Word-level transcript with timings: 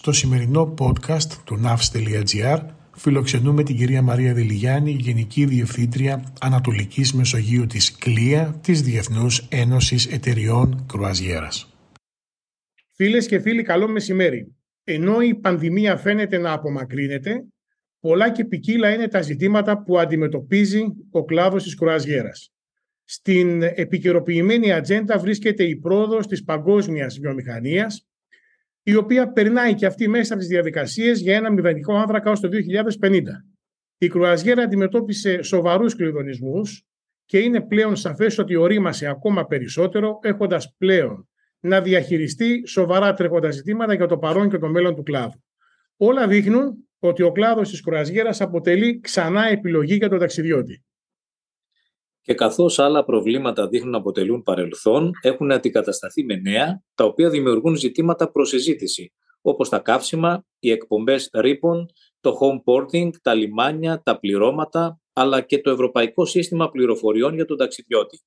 Στο 0.00 0.12
σημερινό 0.12 0.74
podcast 0.78 1.32
του 1.44 1.60
navs.gr 1.64 2.58
φιλοξενούμε 2.94 3.62
την 3.62 3.76
κυρία 3.76 4.02
Μαρία 4.02 4.34
Δελιγιάννη, 4.34 4.90
Γενική 4.90 5.44
Διευθύντρια 5.44 6.32
Ανατολικής 6.40 7.12
Μεσογείου 7.12 7.66
της 7.66 7.96
ΚΛΙΑ 7.96 8.58
της 8.62 8.82
Διεθνούς 8.82 9.46
Ένωσης 9.50 10.06
Εταιριών 10.06 10.86
Κρουαζιέρας. 10.88 11.76
Φίλες 12.94 13.26
και 13.26 13.38
φίλοι, 13.38 13.62
καλό 13.62 13.88
μεσημέρι. 13.88 14.56
Ενώ 14.84 15.20
η 15.20 15.34
πανδημία 15.34 15.96
φαίνεται 15.96 16.38
να 16.38 16.52
απομακρύνεται, 16.52 17.44
πολλά 18.00 18.30
και 18.32 18.44
ποικίλα 18.44 18.94
είναι 18.94 19.08
τα 19.08 19.22
ζητήματα 19.22 19.82
που 19.82 19.98
αντιμετωπίζει 19.98 20.84
ο 21.10 21.24
κλάδος 21.24 21.62
της 21.62 21.74
κρουαζιέρας. 21.74 22.52
Στην 23.04 23.62
επικαιροποιημένη 23.62 24.72
ατζέντα 24.72 25.18
βρίσκεται 25.18 25.64
η 25.64 25.76
πρόοδος 25.76 26.26
της 26.26 26.44
παγκόσμιας 26.44 27.18
βιομηχανίας, 27.18 28.07
η 28.88 28.94
οποία 28.94 29.32
περνάει 29.32 29.74
και 29.74 29.86
αυτή 29.86 30.08
μέσα 30.08 30.32
από 30.32 30.42
τις 30.42 30.50
διαδικασίες 30.50 31.20
για 31.20 31.36
ένα 31.36 31.52
μηδενικό 31.52 31.94
άνθρακα 31.94 32.30
ως 32.30 32.40
το 32.40 32.48
2050. 32.48 33.22
Η 33.98 34.08
κρουαζιέρα 34.08 34.62
αντιμετώπισε 34.62 35.42
σοβαρούς 35.42 35.94
κλειδονισμούς 35.96 36.82
και 37.24 37.38
είναι 37.38 37.60
πλέον 37.60 37.96
σαφές 37.96 38.38
ότι 38.38 38.56
ορίμασε 38.56 39.06
ακόμα 39.06 39.46
περισσότερο, 39.46 40.18
έχοντας 40.22 40.74
πλέον 40.78 41.28
να 41.60 41.80
διαχειριστεί 41.80 42.62
σοβαρά 42.66 43.14
τρέχοντα 43.14 43.50
ζητήματα 43.50 43.94
για 43.94 44.06
το 44.06 44.18
παρόν 44.18 44.50
και 44.50 44.58
το 44.58 44.68
μέλλον 44.68 44.94
του 44.94 45.02
κλάδου. 45.02 45.42
Όλα 45.96 46.26
δείχνουν 46.26 46.88
ότι 46.98 47.22
ο 47.22 47.32
κλάδος 47.32 47.70
της 47.70 47.80
κρουαζιέρας 47.80 48.40
αποτελεί 48.40 49.00
ξανά 49.00 49.48
επιλογή 49.48 49.94
για 49.94 50.08
τον 50.08 50.18
ταξιδιώτη. 50.18 50.82
Και 52.28 52.34
καθώς 52.34 52.78
άλλα 52.78 53.04
προβλήματα 53.04 53.68
δείχνουν 53.68 53.90
να 53.90 53.98
αποτελούν 53.98 54.42
παρελθόν, 54.42 55.10
έχουν 55.22 55.52
αντικατασταθεί 55.52 56.24
με 56.24 56.34
νέα, 56.34 56.82
τα 56.94 57.04
οποία 57.04 57.30
δημιουργούν 57.30 57.76
ζητήματα 57.76 58.30
προσυζήτηση, 58.30 59.12
όπως 59.40 59.68
τα 59.68 59.78
καύσιμα, 59.78 60.46
οι 60.58 60.70
εκπομπές 60.70 61.30
ρήπων, 61.32 61.86
το 62.20 62.38
home 62.40 62.72
porting, 62.72 63.10
τα 63.22 63.34
λιμάνια, 63.34 64.02
τα 64.02 64.18
πληρώματα, 64.18 65.00
αλλά 65.12 65.40
και 65.40 65.60
το 65.60 65.70
Ευρωπαϊκό 65.70 66.24
Σύστημα 66.24 66.70
Πληροφοριών 66.70 67.34
για 67.34 67.44
τον 67.44 67.56
ταξιδιώτη. 67.56 68.20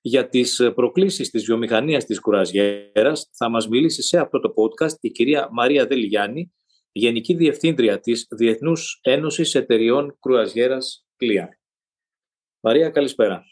Για 0.00 0.28
τις 0.28 0.70
προκλήσεις 0.74 1.30
της 1.30 1.44
βιομηχανίας 1.44 2.04
της 2.04 2.20
κουραζιέρας 2.20 3.30
θα 3.32 3.48
μας 3.48 3.68
μιλήσει 3.68 4.02
σε 4.02 4.18
αυτό 4.18 4.40
το 4.40 4.54
podcast 4.56 4.96
η 5.00 5.10
κυρία 5.10 5.48
Μαρία 5.52 5.86
Δελιγιάννη, 5.86 6.52
Γενική 6.92 7.34
Διευθύντρια 7.34 8.00
της 8.00 8.26
Διεθνούς 8.30 8.98
Ένωσης 9.02 9.54
Εταιριών 9.54 10.16
Κρουαζιέρας 10.20 11.06
Κλία. 11.16 11.58
Μαρία, 12.66 12.90
καλησπέρα. 12.90 13.44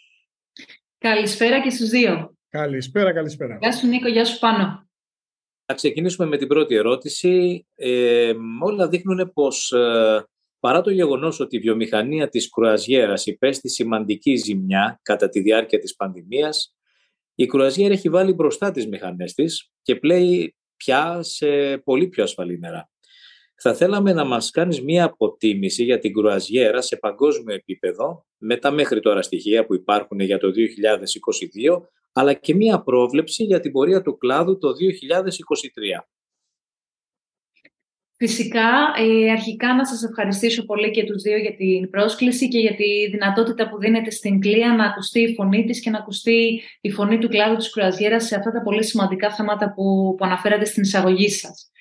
Καλησπέρα 0.99 1.63
και 1.63 1.71
στους 1.71 1.89
δύο. 1.89 2.37
Καλησπέρα, 2.49 3.13
καλησπέρα. 3.13 3.59
Γεια 3.61 3.73
σου 3.73 3.87
Νίκο, 3.87 4.09
γεια 4.09 4.25
σου 4.25 4.39
Πάνο. 4.39 4.89
Θα 5.65 5.75
ξεκινήσουμε 5.75 6.29
με 6.29 6.37
την 6.37 6.49
πρώτη 6.49 6.75
ερώτηση. 6.75 7.67
Ε, 7.75 8.33
όλα 8.61 8.89
δείχνουν 8.89 9.33
πως 9.33 9.73
ε, 9.73 10.25
παρά 10.61 10.81
το 10.81 10.91
γεγονός 10.91 11.41
ότι 11.41 11.57
η 11.57 11.59
βιομηχανία 11.59 12.29
της 12.29 12.51
κρουαζιέρας 12.51 13.27
υπέστη 13.27 13.69
σημαντική 13.69 14.37
ζημιά 14.37 15.01
κατά 15.03 15.29
τη 15.29 15.41
διάρκεια 15.41 15.79
της 15.79 15.95
πανδημίας, 15.95 16.77
η 17.35 17.47
κρουαζιέρα 17.47 17.93
έχει 17.93 18.09
βάλει 18.09 18.33
μπροστά 18.33 18.71
τις 18.71 18.87
μηχανές 18.87 19.35
της 19.35 19.71
και 19.83 19.97
πλέει 19.97 20.57
πια 20.77 21.23
σε 21.23 21.79
πολύ 21.79 22.09
πιο 22.09 22.23
ασφαλή 22.23 22.59
νερά. 22.59 22.92
Θα 23.65 23.75
θέλαμε 23.75 24.13
να 24.13 24.25
μας 24.25 24.51
κάνεις 24.51 24.83
μία 24.83 25.05
αποτίμηση 25.05 25.85
για 25.85 25.99
την 25.99 26.13
κρουαζιέρα 26.13 26.81
σε 26.81 26.97
παγκόσμιο 26.97 27.55
επίπεδο 27.55 28.27
με 28.39 28.57
τα 28.57 28.71
μέχρι 28.71 29.01
τώρα 29.01 29.23
στοιχεία 29.23 29.67
που 29.67 29.75
υπάρχουν 29.75 30.21
για 30.21 30.39
το 30.39 30.49
2022 30.49 31.83
αλλά 32.13 32.33
και 32.33 32.55
μία 32.55 32.81
πρόβλεψη 32.81 33.45
για 33.45 33.61
την 33.61 33.73
πορεία 33.73 34.03
του 34.03 34.17
κλάδου 34.17 34.59
το 34.59 34.69
2023. 34.69 34.73
Φυσικά, 38.17 38.71
ε, 38.99 39.31
αρχικά 39.31 39.75
να 39.75 39.87
σας 39.87 40.03
ευχαριστήσω 40.03 40.65
πολύ 40.65 40.91
και 40.91 41.05
τους 41.05 41.23
δύο 41.23 41.37
για 41.37 41.55
την 41.55 41.91
πρόσκληση 41.91 42.49
και 42.49 42.59
για 42.59 42.75
τη 42.75 43.11
δυνατότητα 43.11 43.69
που 43.69 43.79
δίνεται 43.79 44.11
στην 44.11 44.41
Κλία 44.41 44.75
να 44.75 44.85
ακουστεί 44.85 45.21
η 45.21 45.35
φωνή 45.35 45.65
της 45.65 45.81
και 45.81 45.91
να 45.91 45.99
ακουστεί 45.99 46.63
η 46.81 46.91
φωνή 46.91 47.19
του 47.19 47.29
κλάδου 47.29 47.57
της 47.57 47.71
κρουαζιέρας 47.71 48.25
σε 48.25 48.37
αυτά 48.37 48.51
τα 48.51 48.63
πολύ 48.63 48.85
σημαντικά 48.85 49.31
θέματα 49.35 49.73
που, 49.73 50.15
που 50.19 50.25
αναφέρατε 50.25 50.65
στην 50.65 50.83
εισαγωγή 50.83 51.31
σας. 51.31 51.73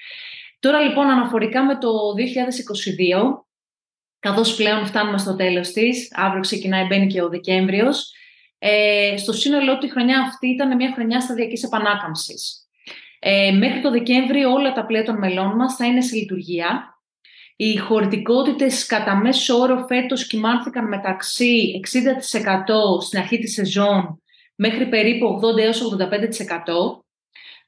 Τώρα 0.62 0.80
λοιπόν 0.80 1.10
αναφορικά 1.10 1.66
με 1.66 1.78
το 1.78 1.90
2022, 2.18 3.46
καθώς 4.20 4.56
πλέον 4.56 4.86
φτάνουμε 4.86 5.18
στο 5.18 5.36
τέλος 5.36 5.72
της, 5.72 6.12
αύριο 6.16 6.42
ξεκινάει, 6.42 6.86
μπαίνει 6.86 7.08
και 7.08 7.22
ο 7.22 7.30
Δεκέμβριος, 7.30 8.12
ε, 8.60 9.18
στο 9.18 9.34
σύνολό 9.34 9.78
τη 9.78 9.90
χρονιά 9.90 10.20
αυτή 10.20 10.48
ήταν 10.48 10.76
μια 10.76 10.92
χρονιά 10.94 11.20
σταδιακής 11.20 11.64
επανάκαμψης. 11.64 12.68
Ε, 13.20 13.52
μέχρι 13.52 13.82
το 13.82 13.92
Δεκέμβριο 13.92 14.52
όλα 14.52 14.74
τα 14.74 14.86
πλοία 14.86 15.04
των 15.04 15.18
μελών 15.18 15.56
μας 15.56 15.76
θα 15.76 15.86
είναι 15.86 16.02
σε 16.02 16.16
λειτουργία. 16.16 17.00
Οι 17.56 17.78
χωρητικότητες 17.78 18.86
κατά 18.86 19.16
μέσο 19.16 19.58
όρο 19.58 19.86
φέτος 19.88 20.28
κοιμάνθηκαν 20.28 20.88
μεταξύ 20.88 21.72
60% 21.74 23.02
στην 23.02 23.20
αρχή 23.20 23.40
της 23.40 23.54
σεζόν 23.54 24.22
μέχρι 24.56 24.88
περίπου 24.88 25.40
80 25.44 25.58
έως 25.58 25.82
85%. 25.82 27.04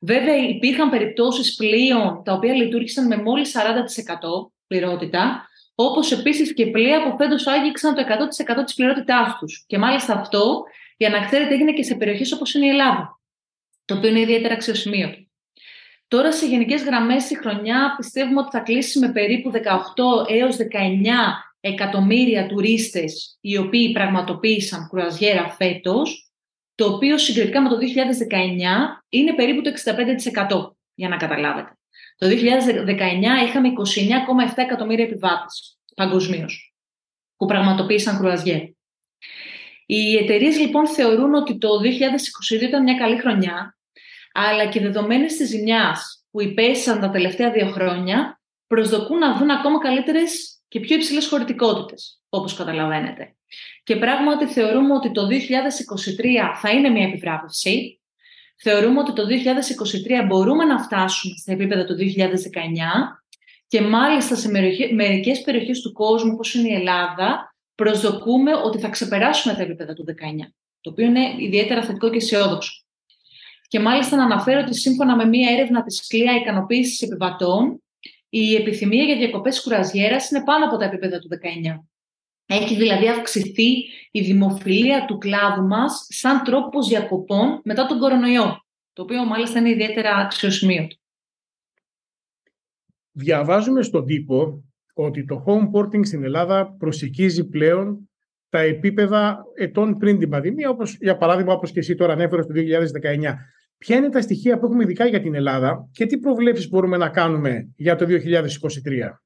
Βέβαια, 0.06 0.36
υπήρχαν 0.36 0.90
περιπτώσεις 0.90 1.56
πλοίων 1.56 2.22
τα 2.24 2.34
οποία 2.34 2.54
λειτουργήσαν 2.54 3.08
με 3.08 3.18
μόλις 3.18 3.52
40% 3.52 4.52
πληρότητα, 4.68 5.48
όπως 5.76 6.12
επίσης 6.12 6.54
και 6.54 6.68
πλοία 6.68 7.04
που 7.04 7.18
φέτος 7.18 7.48
άγγιξαν 7.48 7.96
το 7.96 8.02
100% 8.02 8.64
της 8.66 8.74
πληρότητάς 8.74 9.38
τους. 9.40 9.64
Και 9.68 9.78
μάλιστα 9.78 10.14
αυτό, 10.14 10.64
για 10.98 11.10
να 11.10 11.26
ξέρετε, 11.26 11.54
έγινε 11.54 11.74
και 11.74 11.84
σε 11.84 11.96
περιοχές 11.96 12.32
όπως 12.32 12.54
είναι 12.54 12.66
η 12.66 12.70
Ελλάδα, 12.70 13.20
το 13.86 13.96
οποίο 13.96 14.10
είναι 14.10 14.20
ιδιαίτερα 14.20 14.54
αξιοσημείωτο. 14.54 15.18
Τώρα 16.08 16.32
σε 16.32 16.46
γενικές 16.46 16.84
γραμμές 16.84 17.30
η 17.30 17.36
χρονιά 17.36 17.96
πιστεύουμε 17.98 18.40
ότι 18.40 18.50
θα 18.52 18.60
κλείσει 18.60 19.00
με 19.00 19.12
περίπου 19.12 19.52
18 19.52 19.60
έως 20.28 20.56
19 20.56 20.66
εκατομμύρια 21.60 22.48
τουρίστες 22.48 23.38
οι 23.42 23.58
οποίοι 23.58 23.92
πραγματοποίησαν 23.92 24.88
κρουαζιέρα 24.90 25.50
φέτος 25.50 26.33
το 26.76 26.86
οποίο 26.86 27.18
συγκριτικά 27.18 27.62
με 27.62 27.70
το 27.70 27.76
2019 27.76 27.80
είναι 29.10 29.34
περίπου 29.34 29.62
το 29.62 29.72
65% 30.50 30.72
για 30.94 31.10
να 31.10 31.18
καταλάβετε. 31.18 31.78
Το 32.18 32.28
2019 32.28 32.34
είχαμε 33.48 33.70
29,7 34.48 34.54
εκατομμύρια 34.56 35.06
επιβάτες 35.06 35.78
παγκοσμίως 35.96 36.74
που 37.38 37.46
πραγματοποίησαν 37.46 38.18
κρουαζιέ. 38.18 38.74
Οι 39.86 40.18
εταιρείες 40.18 40.60
λοιπόν 40.60 40.88
θεωρούν 40.88 41.34
ότι 41.34 41.58
το 41.58 41.70
2022 42.50 42.62
ήταν 42.62 42.84
μια 42.84 42.96
καλή 42.96 43.20
χρονιά, 43.20 43.78
αλλά 44.34 44.66
και 44.66 44.80
δεδομένες 44.80 45.36
της 45.36 45.50
ζημιάς 45.50 46.26
που 46.32 46.42
υπέστησαν 46.42 47.00
τα 47.00 47.10
τελευταία 47.10 47.52
δύο 47.52 47.72
χρόνια, 47.72 48.42
προσδοκούν 48.68 49.18
να 49.18 49.38
δουν 49.38 49.50
ακόμα 49.50 49.80
καλύτερες 49.80 50.62
και 50.68 50.80
πιο 50.80 50.96
υψηλές 50.96 51.28
χωρητικότητες, 51.28 52.22
όπως 52.30 52.54
καταλαβαίνετε. 52.54 53.36
Και 53.84 53.96
πράγματι 53.96 54.46
θεωρούμε 54.46 54.94
ότι 54.94 55.12
το 55.12 55.28
2023 55.28 55.32
θα 56.62 56.70
είναι 56.70 56.90
μια 56.90 57.08
επιβράβευση. 57.08 58.02
Θεωρούμε 58.56 59.00
ότι 59.00 59.14
το 59.14 59.24
2023 60.24 60.26
μπορούμε 60.28 60.66
να 60.66 60.80
φτάσουμε 60.80 61.34
στα 61.38 61.52
επίπεδα 61.52 61.86
του 61.86 61.96
2019 61.96 62.00
και 63.68 63.82
μάλιστα 63.82 64.36
σε 64.36 64.50
μερικές 64.94 65.42
περιοχές 65.42 65.82
του 65.82 65.92
κόσμου 65.92 66.32
όπως 66.34 66.54
είναι 66.54 66.70
η 66.70 66.74
Ελλάδα 66.74 67.56
προσδοκούμε 67.76 68.52
ότι 68.56 68.80
θα 68.80 68.90
ξεπεράσουμε 68.90 69.54
τα 69.54 69.62
επίπεδα 69.62 69.94
του 69.94 70.06
19, 70.08 70.12
το 70.82 70.90
οποίο 70.90 71.06
είναι 71.06 71.36
ιδιαίτερα 71.40 71.84
θετικό 71.84 72.10
και 72.10 72.18
αισιόδοξο. 72.18 72.72
Και 73.68 73.80
μάλιστα 73.80 74.16
να 74.16 74.24
αναφέρω 74.24 74.60
ότι 74.60 74.76
σύμφωνα 74.76 75.16
με 75.16 75.26
μία 75.26 75.52
έρευνα 75.52 75.84
της 75.84 76.08
ΚΛΙΑ 76.08 76.36
ικανοποίησης 76.36 77.02
επιβατών, 77.02 77.84
η 78.30 78.56
επιθυμία 78.56 79.04
για 79.04 79.16
διακοπές 79.16 79.62
κουραζιέρας 79.62 80.32
είναι 80.32 80.44
πάνω 80.44 80.66
από 80.66 80.78
τα 80.78 80.86
επίπεδα 80.86 81.20
του 81.20 81.28
19. 81.28 81.84
Έχει 82.46 82.76
δηλαδή 82.76 83.10
αυξηθεί 83.10 83.70
η 84.12 84.22
δημοφιλία 84.22 85.06
του 85.06 85.18
κλάδου 85.18 85.64
μας 85.64 86.06
σαν 86.10 86.44
τρόπος 86.44 86.88
διακοπών 86.88 87.62
μετά 87.64 87.86
τον 87.86 88.00
κορονοϊό, 88.00 88.64
το 88.94 89.02
οποίο 89.02 89.26
μάλιστα 89.26 89.60
είναι 89.60 89.70
ιδιαίτερα 89.70 90.16
αξιοσημείωτο. 90.16 90.96
Διαβάζουμε 93.12 93.82
στον 93.82 94.06
τύπο 94.06 94.64
ότι 94.94 95.26
το 95.26 95.44
home 95.48 95.72
porting 95.72 96.06
στην 96.06 96.24
Ελλάδα 96.24 96.76
προσεκίζει 96.78 97.50
πλέον 97.50 98.10
τα 98.50 98.60
επίπεδα 98.60 99.44
ετών 99.56 99.98
πριν 99.98 100.20
την 100.20 100.30
πανδημία, 100.30 100.70
όπως 100.70 100.98
για 101.00 101.18
παράδειγμα 101.18 101.54
όπως 101.54 101.72
και 101.72 101.80
εσύ 101.80 101.96
τώρα 101.96 102.14
ανέφερες 102.14 102.46
το 102.46 102.54
2019. 102.54 103.36
Ποια 103.78 103.96
είναι 103.96 104.10
τα 104.10 104.22
στοιχεία 104.22 104.60
που 104.60 104.66
έχουμε 104.66 104.84
ειδικά 104.84 105.06
για 105.06 105.22
την 105.22 105.36
Ελλάδα 105.36 105.90
και 105.92 106.06
τι 106.06 106.18
προβλέψεις 106.18 106.70
μπορούμε 106.70 106.98
να 106.98 107.10
κάνουμε 107.10 107.74
για 107.76 107.96
το 107.96 108.06
2023. 108.06 109.24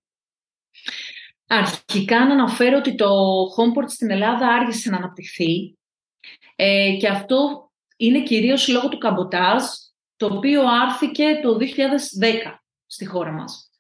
Αρχικά 1.48 2.26
να 2.26 2.34
αναφέρω 2.34 2.78
ότι 2.78 2.96
το 2.96 3.10
Homeport 3.58 3.90
στην 3.90 4.12
Ελλάδα 4.12 4.48
άργησε 4.48 4.90
να 4.90 4.98
αναπτυχθεί 4.98 5.78
ε, 6.56 6.96
και 7.00 7.08
αυτό 7.08 7.72
είναι 7.98 8.24
κυρίως 8.24 8.68
λόγω 8.68 8.90
του 8.90 8.98
καμποτάζ, 8.98 9.64
το 10.16 10.26
οποίο 10.26 10.62
άρθηκε 10.62 11.40
το 11.42 11.58
2010 11.58 11.64
στη 12.86 13.06
χώρα 13.06 13.32
μας. 13.32 13.72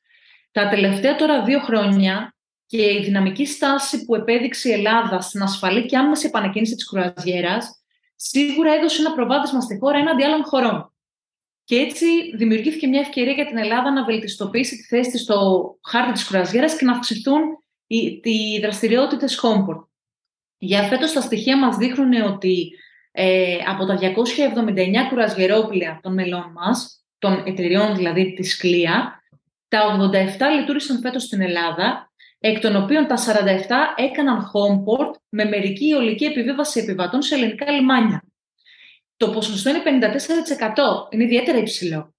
Τα 0.52 0.70
τελευταία 0.70 1.16
τώρα 1.16 1.44
δύο 1.44 1.60
χρόνια 1.60 2.36
και 2.66 2.94
η 2.94 3.04
δυναμική 3.04 3.46
στάση 3.46 4.06
που 4.06 4.16
επέδειξε 4.16 4.70
η 4.70 4.72
Ελλάδα 4.72 5.22
στην 5.22 5.42
ασφαλή 5.42 5.86
και 5.86 5.98
άμεση 5.98 6.28
επανεκκίνηση 6.28 6.76
της 6.76 6.90
κρουαζιέρας 6.90 7.82
σίγουρα 8.16 8.74
έδωσε 8.74 9.02
ένα 9.02 9.14
προβάδισμα 9.14 9.62
στη 9.62 9.78
χώρα 9.78 9.98
έναντι 9.98 10.24
άλλων 10.24 10.44
χωρών. 10.44 10.94
Και 11.68 11.76
έτσι 11.76 12.06
δημιουργήθηκε 12.36 12.88
μια 12.88 13.00
ευκαιρία 13.00 13.34
για 13.34 13.46
την 13.46 13.58
Ελλάδα 13.58 13.92
να 13.92 14.04
βελτιστοποιήσει 14.04 14.76
τη 14.76 14.84
θέση 14.84 15.12
της 15.12 15.22
στο 15.22 15.78
χάρτη 15.84 16.12
της 16.12 16.28
κουραζιέρας 16.28 16.78
και 16.78 16.86
να 16.86 16.92
αυξηθούν 16.92 17.42
οι, 17.88 17.98
οι 18.24 18.60
δραστηριότητες 18.62 19.40
Homeport. 19.44 19.86
Για 20.58 20.84
φέτος 20.84 21.12
τα 21.12 21.22
στοιχεία 21.22 21.58
μας 21.58 21.78
δείχνουν 21.78 22.22
ότι 22.22 22.72
ε, 23.12 23.58
από 23.68 23.86
τα 23.86 23.98
279 23.98 25.10
κουραζιερόπλια 25.10 26.00
των 26.04 26.14
μελών 26.14 26.52
μας, 26.52 27.06
των 27.18 27.44
εταιριών 27.46 27.96
δηλαδή 27.96 28.34
της 28.34 28.58
Κλία, 28.58 29.24
τα 29.68 30.10
87 30.14 30.60
λειτουργήσαν 30.60 31.00
φέτος 31.00 31.24
στην 31.24 31.42
Ελλάδα, 31.42 32.12
εκ 32.40 32.60
των 32.60 32.76
οποίων 32.76 33.08
τα 33.08 33.16
47 33.18 33.22
έκαναν 33.96 34.52
homeport 34.54 35.12
με 35.30 35.46
μερική 35.46 35.94
ολική 35.94 36.26
επιβίβαση 36.26 36.80
επιβατών 36.80 37.22
σε 37.22 37.36
ελληνικά 37.36 37.72
λιμάνια. 37.72 38.27
Το 39.18 39.30
ποσοστό 39.30 39.70
είναι 39.70 39.82
54%, 39.84 41.08
είναι 41.10 41.24
ιδιαίτερα 41.24 41.58
υψηλό. 41.58 42.16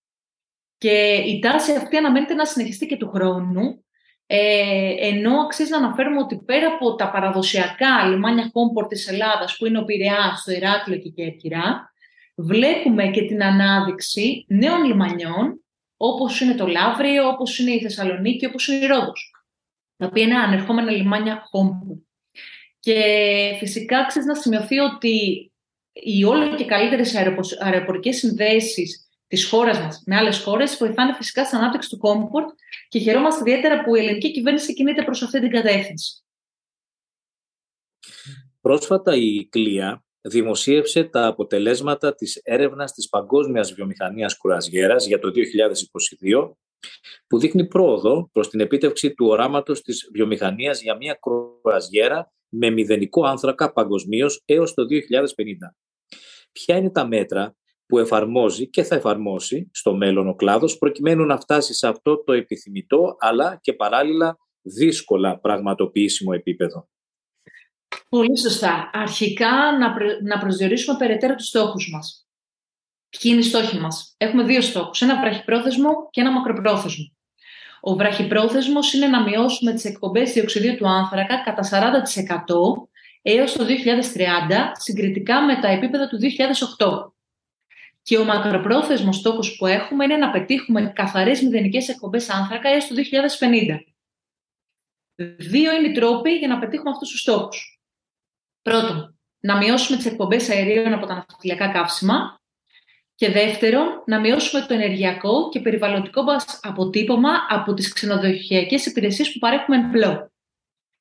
Και 0.78 1.22
η 1.26 1.38
τάση 1.38 1.72
αυτή 1.72 1.96
αναμένεται 1.96 2.34
να 2.34 2.44
συνεχιστεί 2.44 2.86
και 2.86 2.96
του 2.96 3.08
χρόνου, 3.08 3.84
ε, 4.26 4.94
ενώ 4.98 5.40
αξίζει 5.40 5.70
να 5.70 5.76
αναφέρουμε 5.76 6.20
ότι 6.20 6.36
πέρα 6.36 6.66
από 6.66 6.94
τα 6.94 7.10
παραδοσιακά 7.10 8.06
λιμάνια 8.08 8.44
homeport 8.44 8.88
της 8.88 9.08
Ελλάδας, 9.08 9.56
που 9.56 9.66
είναι 9.66 9.78
ο 9.78 9.84
Πειραιάς, 9.84 10.42
το 10.44 10.52
Ηράκλειο 10.52 10.98
και 10.98 11.08
η 11.08 11.12
Κέρκυρα, 11.12 11.92
βλέπουμε 12.36 13.08
και 13.08 13.22
την 13.22 13.42
ανάδειξη 13.42 14.44
νέων 14.48 14.84
λιμανιών, 14.84 15.64
όπως 15.96 16.40
είναι 16.40 16.54
το 16.54 16.66
Λαύριο, 16.66 17.28
όπως 17.28 17.58
είναι 17.58 17.70
η 17.70 17.80
Θεσσαλονίκη, 17.80 18.46
όπως 18.46 18.68
είναι 18.68 18.84
η 18.84 18.86
Ρόδος, 18.86 19.32
τα 19.96 20.06
οποία 20.06 20.22
είναι 20.22 20.38
ανερχόμενα 20.38 20.90
λιμάνια 20.90 21.42
homeport. 21.52 22.00
Και 22.80 23.02
φυσικά 23.58 23.98
αξίζει 23.98 24.26
να 24.26 24.34
σημειωθεί 24.34 24.78
ότι 24.78 25.50
οι 26.02 26.24
όλο 26.24 26.54
και 26.54 26.64
καλύτερες 26.64 27.14
αεροπορικές 27.58 28.16
συνδέσεις 28.16 29.08
της 29.26 29.48
χώρας 29.48 29.78
μας 29.78 30.02
με 30.06 30.16
άλλες 30.16 30.42
χώρες 30.42 30.76
βοηθάνε 30.76 31.14
φυσικά 31.14 31.44
στην 31.44 31.58
ανάπτυξη 31.58 31.88
του 31.88 31.98
Κόμπορτ 31.98 32.48
και 32.88 32.98
χαιρόμαστε 32.98 33.50
ιδιαίτερα 33.50 33.84
που 33.84 33.94
η 33.94 33.98
ελληνική 34.00 34.32
κυβέρνηση 34.32 34.74
κινείται 34.74 35.02
προς 35.02 35.22
αυτή 35.22 35.40
την 35.40 35.50
κατεύθυνση. 35.50 36.22
Πρόσφατα 38.60 39.16
η 39.16 39.46
Κλία 39.48 40.04
δημοσίευσε 40.20 41.04
τα 41.04 41.26
αποτελέσματα 41.26 42.14
της 42.14 42.40
έρευνας 42.44 42.92
της 42.92 43.08
Παγκόσμιας 43.08 43.72
Βιομηχανίας 43.72 44.36
Κουραζιέρας 44.36 45.06
για 45.06 45.18
το 45.18 45.30
2022 45.30 46.56
που 47.26 47.38
δείχνει 47.38 47.66
πρόοδο 47.66 48.28
προς 48.32 48.48
την 48.48 48.60
επίτευξη 48.60 49.14
του 49.14 49.26
οράματος 49.26 49.82
της 49.82 50.08
βιομηχανίας 50.12 50.82
για 50.82 50.96
μια 50.96 51.14
κουραζιέρα 51.14 52.32
με 52.48 52.70
μηδενικό 52.70 53.26
άνθρακα 53.26 53.72
παγκοσμίως 53.72 54.42
έως 54.44 54.74
το 54.74 54.82
2050. 54.84 55.76
Ποια 56.52 56.76
είναι 56.76 56.90
τα 56.90 57.06
μέτρα 57.06 57.56
που 57.86 57.98
εφαρμόζει 57.98 58.68
και 58.68 58.82
θα 58.82 58.94
εφαρμόσει 58.94 59.70
στο 59.72 59.94
μέλλον 59.94 60.28
ο 60.28 60.34
κλάδος 60.34 60.78
προκειμένου 60.78 61.24
να 61.24 61.38
φτάσει 61.40 61.74
σε 61.74 61.88
αυτό 61.88 62.24
το 62.24 62.32
επιθυμητό 62.32 63.16
αλλά 63.18 63.58
και 63.62 63.72
παράλληλα 63.72 64.38
δύσκολα 64.62 65.38
πραγματοποιήσιμο 65.38 66.32
επίπεδο. 66.34 66.88
Πολύ 68.08 68.38
σωστά. 68.38 68.90
Αρχικά 68.92 69.78
να, 69.78 69.94
να 70.22 70.38
προσδιορίσουμε 70.38 70.98
περαιτέρω 70.98 71.34
τους 71.34 71.46
στόχους 71.46 71.90
μας. 71.92 72.28
Ποιοι 73.08 73.30
είναι 73.34 73.40
οι 73.40 73.48
στόχοι 73.48 73.78
μας; 73.78 74.14
Έχουμε 74.16 74.42
δύο 74.42 74.60
στόχους, 74.60 75.00
ένα 75.00 75.20
βραχυπρόθεσμο 75.20 76.08
και 76.10 76.20
ένα 76.20 76.32
μακροπρόθεσμο. 76.32 77.16
Ο 77.80 77.94
βραχυπρόθεσμος 77.94 78.92
είναι 78.92 79.06
να 79.06 79.22
μειώσουμε 79.22 79.72
τις 79.72 79.84
εκπομπές 79.84 80.32
διοξιδίου 80.32 80.76
του 80.76 80.88
άνθρακα 80.88 81.42
κατά 81.42 81.62
40% 81.62 82.88
έως 83.30 83.52
το 83.52 83.64
2030, 83.64 84.72
συγκριτικά 84.72 85.44
με 85.44 85.60
τα 85.60 85.68
επίπεδα 85.68 86.08
του 86.08 86.18
2008. 86.78 87.12
Και 88.02 88.18
ο 88.18 88.24
μακροπρόθεσμος 88.24 89.16
στόχος 89.16 89.56
που 89.56 89.66
έχουμε 89.66 90.04
είναι 90.04 90.16
να 90.16 90.30
πετύχουμε 90.30 90.92
καθαρές 90.94 91.42
μηδενικές 91.42 91.88
εκπομπές 91.88 92.30
άνθρακα 92.30 92.68
έως 92.68 92.86
το 92.86 92.94
2050. 92.94 93.78
Δύο 95.36 95.74
είναι 95.76 95.88
οι 95.88 95.92
τρόποι 95.92 96.30
για 96.30 96.48
να 96.48 96.58
πετύχουμε 96.58 96.90
αυτούς 96.90 97.10
τους 97.10 97.20
στόχους. 97.20 97.80
Πρώτον, 98.62 99.18
να 99.40 99.56
μειώσουμε 99.56 99.96
τις 99.96 100.06
εκπομπές 100.06 100.50
αερίων 100.50 100.92
από 100.92 101.06
τα 101.06 101.14
ναυτιλιακά 101.14 101.68
καύσιμα 101.68 102.40
και 103.14 103.30
δεύτερον, 103.30 104.02
να 104.06 104.20
μειώσουμε 104.20 104.66
το 104.66 104.74
ενεργειακό 104.74 105.48
και 105.48 105.60
περιβαλλοντικό 105.60 106.22
μας 106.22 106.60
αποτύπωμα 106.62 107.30
από 107.48 107.74
τις 107.74 107.92
ξενοδοχειακές 107.92 108.86
υπηρεσίες 108.86 109.32
που 109.32 109.38
παρέχουμε 109.38 109.76
εν 109.76 109.90
πλώ. 109.90 110.30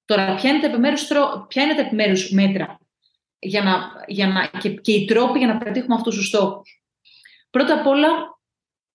Τώρα, 0.08 0.36
ποια 0.36 0.50
είναι 0.50 0.60
τα 0.60 0.68
επιμέρους, 0.68 1.08
ποια 1.48 1.64
είναι 1.64 1.76
τα 1.76 1.82
επιμέρους 1.82 2.32
μέτρα 2.32 2.80
για 3.40 3.64
να, 3.64 4.04
για 4.08 4.28
να, 4.28 4.48
και, 4.60 4.70
και 4.70 4.92
οι 4.92 5.06
τρόποι 5.06 5.38
για 5.38 5.48
να 5.48 5.58
πετύχουμε 5.58 5.96
αυτούς 5.96 6.16
τους 6.16 6.28
στόχους; 6.28 6.82
Πρώτα 7.50 7.74
απ' 7.74 7.88
όλα, 7.88 8.08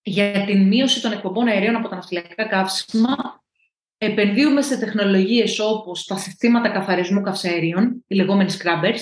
για 0.01 0.45
την 0.45 0.67
μείωση 0.67 1.01
των 1.01 1.11
εκπομπών 1.11 1.47
αερίων 1.47 1.75
από 1.75 1.87
τα 1.87 1.95
ναυτιλιακά 1.95 2.47
καύσιμα, 2.47 3.43
επενδύουμε 3.97 4.61
σε 4.61 4.77
τεχνολογίες 4.77 5.59
όπως 5.59 6.05
τα 6.05 6.17
συστήματα 6.17 6.69
καθαρισμού 6.69 7.21
καυσαέριων, 7.21 8.03
οι 8.07 8.15
λεγόμενοι 8.15 8.51
scrubbers. 8.59 9.01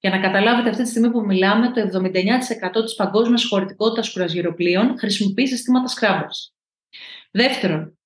Για 0.00 0.10
να 0.10 0.20
καταλάβετε, 0.20 0.68
αυτή 0.68 0.82
τη 0.82 0.88
στιγμή 0.88 1.10
που 1.10 1.24
μιλάμε, 1.24 1.70
το 1.70 1.80
79% 1.80 2.84
της 2.84 2.94
παγκόσμιας 2.94 3.44
χωρητικότητας 3.44 4.12
κουραζιεροπλοίων 4.12 4.98
χρησιμοποιεί 4.98 5.46
συστήματα 5.46 5.86
scrubbers. 6.00 6.52
Δεύτερον, 7.30 7.98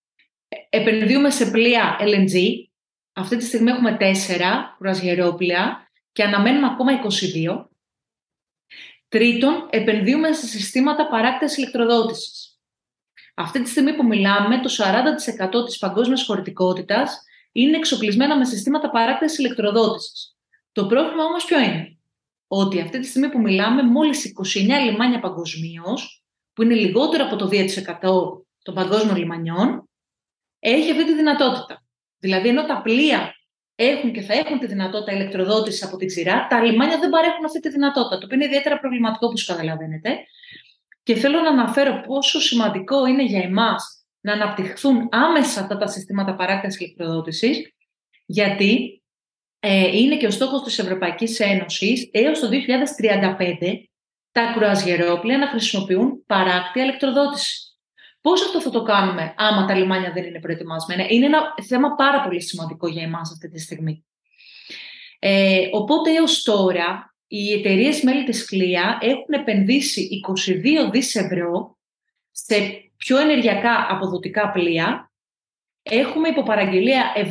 επενδύουμε 0.68 1.30
σε 1.30 1.50
πλοία 1.50 1.96
LNG. 2.00 2.70
Αυτή 3.12 3.36
τη 3.36 3.44
στιγμή 3.44 3.70
έχουμε 3.70 3.96
τέσσερα 3.96 4.74
κουραζιερόπλια 4.78 5.90
και 6.12 6.22
αναμένουμε 6.22 6.66
ακόμα 6.66 6.92
22. 6.92 7.66
Τρίτον, 9.08 9.68
επενδύουμε 9.70 10.32
σε 10.32 10.46
συστήματα 10.46 11.08
παράκτησης 11.08 11.56
ηλεκτροδότησης. 11.56 12.60
Αυτή 13.34 13.62
τη 13.62 13.68
στιγμή 13.68 13.96
που 13.96 14.06
μιλάμε, 14.06 14.60
το 14.60 14.68
40% 14.68 15.64
της 15.64 15.78
παγκόσμιας 15.78 16.24
χωρητικότητας 16.24 17.22
είναι 17.52 17.76
εξοπλισμένα 17.76 18.36
με 18.36 18.44
συστήματα 18.44 18.90
παράκτησης 18.90 19.38
ηλεκτροδότησης. 19.38 20.36
Το 20.72 20.86
πρόβλημα 20.86 21.24
όμως 21.24 21.44
ποιο 21.44 21.60
είναι; 21.60 21.98
Ότι 22.46 22.80
αυτή 22.80 22.98
τη 22.98 23.06
στιγμή 23.06 23.28
που 23.30 23.40
μιλάμε, 23.40 23.82
μόλις 23.82 24.24
29 24.24 24.78
λιμάνια 24.84 25.20
παγκοσμίως, 25.20 26.24
που 26.52 26.62
είναι 26.62 26.74
λιγότερο 26.74 27.24
από 27.24 27.36
το 27.36 27.48
2% 27.48 28.46
των 28.62 28.74
παγκόσμιων 28.74 29.16
λιμανιών, 29.16 29.88
έχει 30.58 30.90
αυτή 30.90 31.04
τη 31.04 31.14
δυνατότητα. 31.14 31.84
Δηλαδή, 32.22 32.48
ενώ 32.48 32.66
τα 32.66 32.82
πλοία 32.82 33.34
έχουν 33.74 34.12
και 34.12 34.20
θα 34.20 34.34
έχουν 34.34 34.58
τη 34.58 34.66
δυνατότητα 34.66 35.12
ηλεκτροδότησης 35.12 35.82
από 35.82 35.96
την 35.96 36.06
ξηρά, 36.06 36.46
τα 36.50 36.64
λιμάνια 36.64 36.98
δεν 36.98 37.10
παρέχουν 37.10 37.44
αυτή 37.44 37.60
τη 37.60 37.68
δυνατότητα, 37.68 38.18
το 38.18 38.24
οποίο 38.24 38.36
είναι 38.36 38.44
ιδιαίτερα 38.44 38.78
προβληματικό 38.78 39.26
όπως 39.26 39.44
καταλαβαίνετε. 39.44 40.16
Και 41.02 41.14
θέλω 41.14 41.40
να 41.40 41.48
αναφέρω 41.48 42.00
πόσο 42.06 42.40
σημαντικό 42.40 43.06
είναι 43.06 43.24
για 43.24 43.42
εμάς 43.42 44.06
να 44.20 44.32
αναπτυχθούν 44.32 45.08
άμεσα 45.10 45.60
αυτά 45.60 45.76
τα 45.76 45.86
συστήματα 45.86 46.34
παράκτησης 46.34 46.80
ηλεκτροδότησης, 46.80 47.74
γιατί 48.26 49.02
ε, 49.60 49.96
είναι 49.96 50.16
και 50.16 50.26
ο 50.26 50.30
στόχος 50.30 50.62
της 50.62 50.78
Ευρωπαϊκής 50.78 51.40
Ένωσης 51.40 52.08
έως 52.12 52.40
το 52.40 52.48
2035 52.48 53.88
τα 54.32 54.52
κρουαζιερόπλια 54.54 55.38
να 55.38 55.46
χρησιμοποιούν 55.46 56.24
παράκτη 56.26 56.80
ηλεκτροδότηση. 56.80 57.71
Πώς 58.22 58.42
αυτό 58.42 58.60
θα 58.60 58.70
το 58.70 58.82
κάνουμε 58.82 59.34
άμα 59.36 59.66
τα 59.66 59.74
λιμάνια 59.74 60.12
δεν 60.12 60.24
είναι 60.24 60.40
προετοιμασμένα; 60.40 61.06
Είναι 61.08 61.26
ένα 61.26 61.54
θέμα 61.68 61.94
πάρα 61.94 62.22
πολύ 62.22 62.42
σημαντικό 62.42 62.88
για 62.88 63.02
εμάς 63.02 63.30
αυτή 63.32 63.48
τη 63.48 63.60
στιγμή. 63.60 64.04
Ε, 65.18 65.68
οπότε 65.72 66.10
έως 66.14 66.42
τώρα 66.42 67.14
οι 67.26 67.52
εταιρείες 67.52 68.02
μέλη 68.02 68.24
της 68.24 68.44
Κλία 68.44 68.98
έχουν 69.00 69.34
επενδύσει 69.34 70.08
22 70.88 70.90
δις 70.90 71.14
ευρώ 71.14 71.78
σε 72.30 72.54
πιο 72.96 73.18
ενεργειακά 73.18 73.86
αποδοτικά 73.88 74.50
πλοία. 74.50 75.12
Έχουμε 75.82 76.28
υποπαραγγελία 76.28 77.12
78 77.16 77.22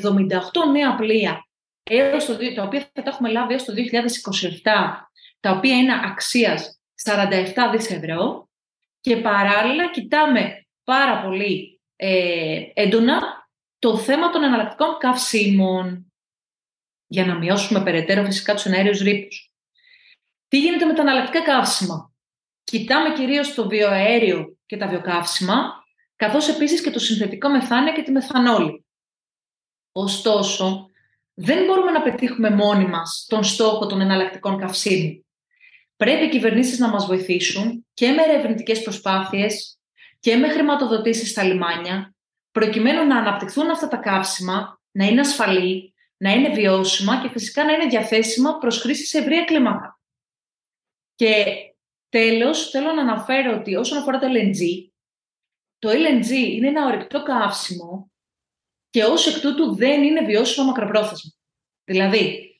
νέα 0.72 0.96
πλοία 0.96 1.46
έως 1.84 2.26
το, 2.26 2.38
τα 2.56 2.64
οποία 2.64 2.80
θα 2.94 3.02
τα 3.04 3.10
έχουμε 3.10 3.30
λάβει 3.30 3.54
έως 3.54 3.64
το 3.64 3.74
2027, 3.74 3.78
τα 5.40 5.52
οποία 5.52 5.78
είναι 5.78 5.94
αξίας 6.04 6.82
47 7.04 7.12
δις 7.72 7.92
ευρώ 7.92 8.50
και 9.02 9.18
παράλληλα 9.18 9.90
κοιτάμε 9.90 10.66
πάρα 10.84 11.22
πολύ 11.22 11.82
ε, 11.96 12.62
έντονα 12.74 13.50
το 13.80 13.98
θέμα 13.98 14.30
των 14.30 14.44
εναλλακτικών 14.44 14.98
καυσίμων 14.98 16.14
για 17.08 17.26
να 17.26 17.38
μειώσουμε 17.38 17.84
περαιτέρω 17.84 18.24
φυσικά 18.24 18.54
τους 18.54 18.66
εναέριους 18.66 19.00
ρήπους. 19.00 19.54
Τι 20.48 20.60
γίνεται 20.60 20.86
με 20.86 20.94
τα 20.94 21.02
εναλλακτικά 21.02 21.42
καύσιμα; 21.42 22.14
Κοιτάμε 22.64 23.14
κυρίως 23.14 23.54
το 23.54 23.68
βιοαέριο 23.68 24.58
και 24.66 24.78
τα 24.78 24.88
βιοκαύσιμα, 24.88 25.84
καθώς 26.16 26.48
επίσης 26.48 26.82
και 26.82 26.92
το 26.92 27.00
συνθετικό 27.00 27.50
μεθάνιο 27.50 27.94
και 27.94 28.02
τη 28.02 28.12
μεθανόλη. 28.12 28.86
Ωστόσο, 29.92 30.90
δεν 31.34 31.66
μπορούμε 31.66 31.92
να 31.92 32.02
πετύχουμε 32.02 32.50
μόνοι 32.50 32.86
μας 32.86 33.26
τον 33.30 33.44
στόχο 33.44 33.86
των 33.86 34.02
εναλλακτικών 34.02 34.58
καυσίμων. 34.58 35.26
Πρέπει 35.96 36.26
οι 36.26 36.30
κυβερνήσεις 36.30 36.80
να 36.80 36.90
μας 36.90 37.06
βοηθήσουν 37.06 37.88
και 37.94 38.12
με 38.12 38.22
ερευνητικές 38.24 38.82
προσπάθειες 38.82 39.81
και 40.22 40.36
με 40.36 40.50
χρηματοδοτήσεις 40.50 41.30
στα 41.30 41.44
λιμάνια, 41.44 42.16
προκειμένου 42.52 43.08
να 43.08 43.18
αναπτυχθούν 43.18 43.70
αυτά 43.70 43.88
τα 43.88 43.98
καύσιμα, 43.98 44.82
να 44.92 45.06
είναι 45.06 45.22
ασφαλή, 45.22 45.94
να 46.18 46.32
είναι 46.32 46.50
βιώσιμα 46.50 47.22
και 47.22 47.30
φυσικά 47.30 47.66
να 47.66 47.72
είναι 47.72 47.86
διαθέσιμα 47.86 48.58
προς 48.58 48.82
χρήση 48.82 49.06
σε 49.06 49.18
ευρία 49.18 49.44
κλίμακα. 49.44 50.00
Και 51.16 51.46
Τέλος, 52.12 52.70
θέλω 52.70 52.94
να 52.94 53.02
αναφέρω 53.02 53.58
ότι 53.58 53.76
όσον 53.76 53.98
αφορά 53.98 54.20
το 54.20 54.28
LNG, 54.28 54.90
το 55.78 55.90
LNG 55.90 56.30
είναι 56.30 56.68
ένα 56.68 56.86
ορεικτό 56.86 57.24
καύσιμο 57.24 58.12
και 58.90 59.04
ως 59.04 59.28
εκ 59.28 59.42
τούτου 59.42 59.76
δεν 59.76 60.04
είναι 60.04 60.26
βιώσιμο 60.26 60.66
μακροπρόθεσμα. 60.66 61.32
Δηλαδή, 61.84 62.52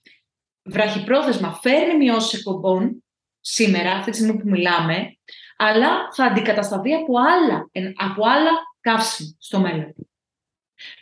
βραχυπρόθεσμα 0.70 1.54
φέρνει 1.54 1.98
μειώσεις 1.98 2.40
εκπομπών 2.40 3.04
σήμερα, 3.42 3.92
αυτή 3.92 4.12
τη 4.12 4.18
στιγμή 4.18 4.42
που 4.42 4.50
μιλάμε, 4.50 5.18
αλλά 5.58 6.10
θα 6.14 6.26
αντικατασταθεί 6.26 6.94
από 6.94 7.14
άλλα, 7.20 7.70
από 7.96 8.28
άλλα 8.28 8.52
καύσιμα 8.82 9.36
στο 9.40 9.60
μέλλον. 9.60 9.94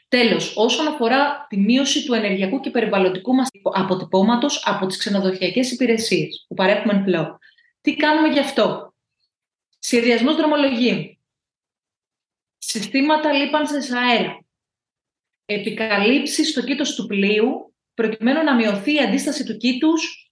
Τέλος, 0.07 0.53
όσον 0.55 0.87
αφορά 0.87 1.45
τη 1.49 1.57
μείωση 1.57 2.05
του 2.05 2.13
ενεργειακού 2.13 2.59
και 2.59 2.69
περιβαλλοντικού 2.69 3.33
μας 3.33 3.47
αποτυπώματος 3.73 4.67
από 4.67 4.85
τις 4.85 4.97
ξενοδοχειακές 4.97 5.71
υπηρεσίες 5.71 6.45
που 6.47 6.55
παρέχουμε 6.55 6.93
εν 6.93 7.03
πλέον. 7.03 7.37
Τι 7.81 7.95
κάνουμε 7.95 8.27
γι' 8.27 8.39
αυτό; 8.39 8.93
Σχεδιασμός 9.79 10.35
δρομολογίου. 10.35 11.17
Συστήματα 12.57 13.33
λίπανσης 13.33 13.91
αέρα. 13.91 14.45
Επικαλύψεις 15.45 16.49
στο 16.49 16.63
κήτος 16.63 16.95
του 16.95 17.05
πλοίου 17.05 17.73
προκειμένου 17.93 18.43
να 18.43 18.55
μειωθεί 18.55 18.93
η 18.93 18.99
αντίσταση 18.99 19.45
του 19.45 19.57
κήτους 19.57 20.28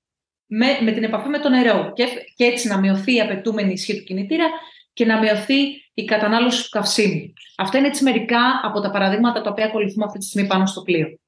με, 0.48 0.66
με 0.84 0.92
την 0.92 1.04
επαφή 1.04 1.30
με 1.30 1.40
το 1.40 1.50
νερό 1.50 1.92
και, 1.96 2.06
και 2.36 2.44
έτσι 2.44 2.68
να 2.68 2.80
μειωθεί 2.80 3.16
η 3.16 3.22
απαιτούμενη 3.22 3.72
ισχύ 3.72 3.98
του 3.98 4.04
κινητήρα 4.04 4.46
και 4.94 5.06
να 5.06 5.20
μειωθεί 5.20 5.60
η 5.94 6.06
κατανάλωση 6.06 6.64
του 6.64 6.70
καυσίμου. 6.70 7.34
Αυτά 7.58 7.78
είναι 7.78 7.88
έτσι 7.88 8.04
μερικά 8.04 8.40
από 8.64 8.82
τα 8.82 8.92
παραδείγματα 8.92 9.42
τα 9.42 9.50
οποία 9.50 9.66
ακολουθούμε 9.66 10.06
αυτή 10.06 10.20
τη 10.20 10.26
στιγμή 10.26 10.48
πάνω 10.48 10.66
στο 10.66 10.82
πλοίο. 10.82 11.20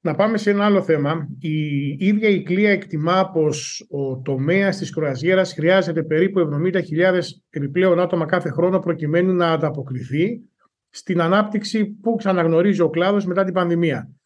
Να 0.00 0.14
πάμε 0.14 0.38
σε 0.38 0.50
ένα 0.50 0.64
άλλο 0.64 0.82
θέμα. 0.82 1.28
Η 1.40 1.88
ίδια 1.88 2.28
η 2.28 2.42
Κλία 2.42 2.70
εκτιμά 2.70 3.30
πως 3.30 3.86
ο 3.90 4.20
τομέας 4.20 4.76
της 4.76 4.90
κρουαζιέρας 4.90 5.52
χρειάζεται 5.52 6.02
περίπου 6.02 6.40
70.000 6.40 7.20
επιπλέον 7.50 8.00
άτομα 8.00 8.26
κάθε 8.26 8.50
χρόνο 8.50 8.78
προκειμένου 8.78 9.32
να 9.32 9.52
ανταποκριθεί 9.52 10.40
στην 10.90 11.20
ανάπτυξη 11.20 11.86
που 11.86 12.16
ξαναγνωρίζει 12.16 12.80
ο 12.80 12.90
κλάδος 12.90 13.26
μετά 13.26 13.44
την 13.44 13.54
πανδημία. 13.54 14.17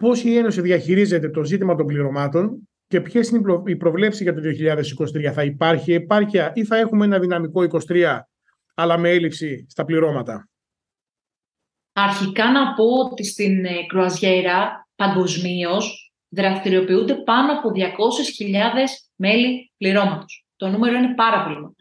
Πώς 0.00 0.24
η 0.24 0.36
Ένωση 0.36 0.60
διαχειρίζεται 0.60 1.30
το 1.30 1.44
ζήτημα 1.44 1.74
των 1.74 1.86
πληρωμάτων 1.86 2.68
και 2.86 3.00
ποιες 3.00 3.28
είναι 3.28 3.62
οι 3.66 3.76
προβλέψεις 3.76 4.22
για 4.22 4.34
το 4.34 4.40
2023. 5.28 5.32
Θα 5.32 5.42
υπάρχει 5.42 5.92
επάρκεια 5.92 6.52
ή 6.54 6.64
θα 6.64 6.76
έχουμε 6.76 7.04
ένα 7.04 7.18
δυναμικό 7.18 7.66
23 7.88 8.20
αλλά 8.74 8.98
με 8.98 9.10
έλλειψη 9.10 9.66
στα 9.68 9.84
πληρώματα; 9.84 10.48
Αρχικά 11.92 12.50
να 12.50 12.74
πω 12.74 12.84
ότι 12.84 13.24
στην 13.24 13.64
ε, 13.64 13.86
Κρουαζιέρα 13.86 14.88
παγκοσμίως 14.96 16.12
δραστηριοποιούνται 16.28 17.14
πάνω 17.14 17.52
από 17.52 17.70
200.000 17.74 17.82
μέλη 19.14 19.72
πληρώματος. 19.76 20.46
Το 20.56 20.68
νούμερο 20.68 20.96
είναι 20.96 21.14
πάρα 21.14 21.42
πολύ 21.42 21.54
μεγάλο. 21.54 21.76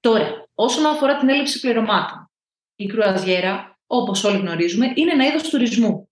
Τώρα, 0.00 0.48
όσον 0.54 0.86
αφορά 0.86 1.16
την 1.16 1.28
έλλειψη 1.28 1.60
πληρωμάτων, 1.60 2.30
η 2.76 2.86
Κρουαζιέρα, 2.86 3.78
όπως 3.86 4.24
όλοι 4.24 4.38
γνωρίζουμε, 4.38 4.92
είναι 4.94 5.12
ένα 5.12 5.26
είδος 5.26 5.48
τουρισμού. 5.48 6.05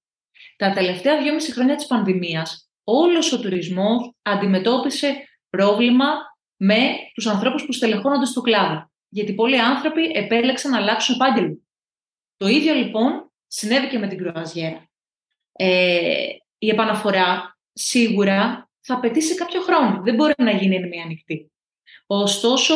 Τα 0.65 0.73
τελευταία 0.73 1.23
δυόμιση 1.23 1.53
χρόνια 1.53 1.75
της 1.75 1.87
πανδημίας 1.87 2.71
όλος 2.85 3.33
ο 3.33 3.41
τουρισμός 3.41 4.15
αντιμετώπισε 4.23 5.29
πρόβλημα 5.51 6.07
με 6.57 6.79
τους 7.15 7.27
ανθρώπους 7.27 7.65
που 7.65 7.73
στελεχώνονται 7.73 8.25
στο 8.25 8.41
κλάδο. 8.41 8.91
Γιατί 9.09 9.35
πολλοί 9.35 9.61
άνθρωποι 9.61 10.11
επέλεξαν 10.15 10.71
να 10.71 10.77
αλλάξουν 10.77 11.15
επάγγελμα. 11.15 11.57
Το 12.37 12.47
ίδιο 12.47 12.75
λοιπόν 12.75 13.33
συνέβη 13.47 13.89
και 13.89 13.99
με 13.99 14.09
την 14.09 14.19
κρουαζιέρα. 14.19 14.91
Ε, 15.53 16.27
η 16.59 16.69
επαναφορά 16.69 17.59
σίγουρα 17.73 18.71
θα 18.81 18.95
απαιτήσει 18.95 19.35
κάποιο 19.35 19.61
χρόνο. 19.61 20.03
Δεν 20.03 20.15
μπορεί 20.15 20.33
να 20.37 20.51
γίνει 20.51 20.89
μια 20.89 21.03
ανοιχτή. 21.03 21.53
Ωστόσο, 22.07 22.75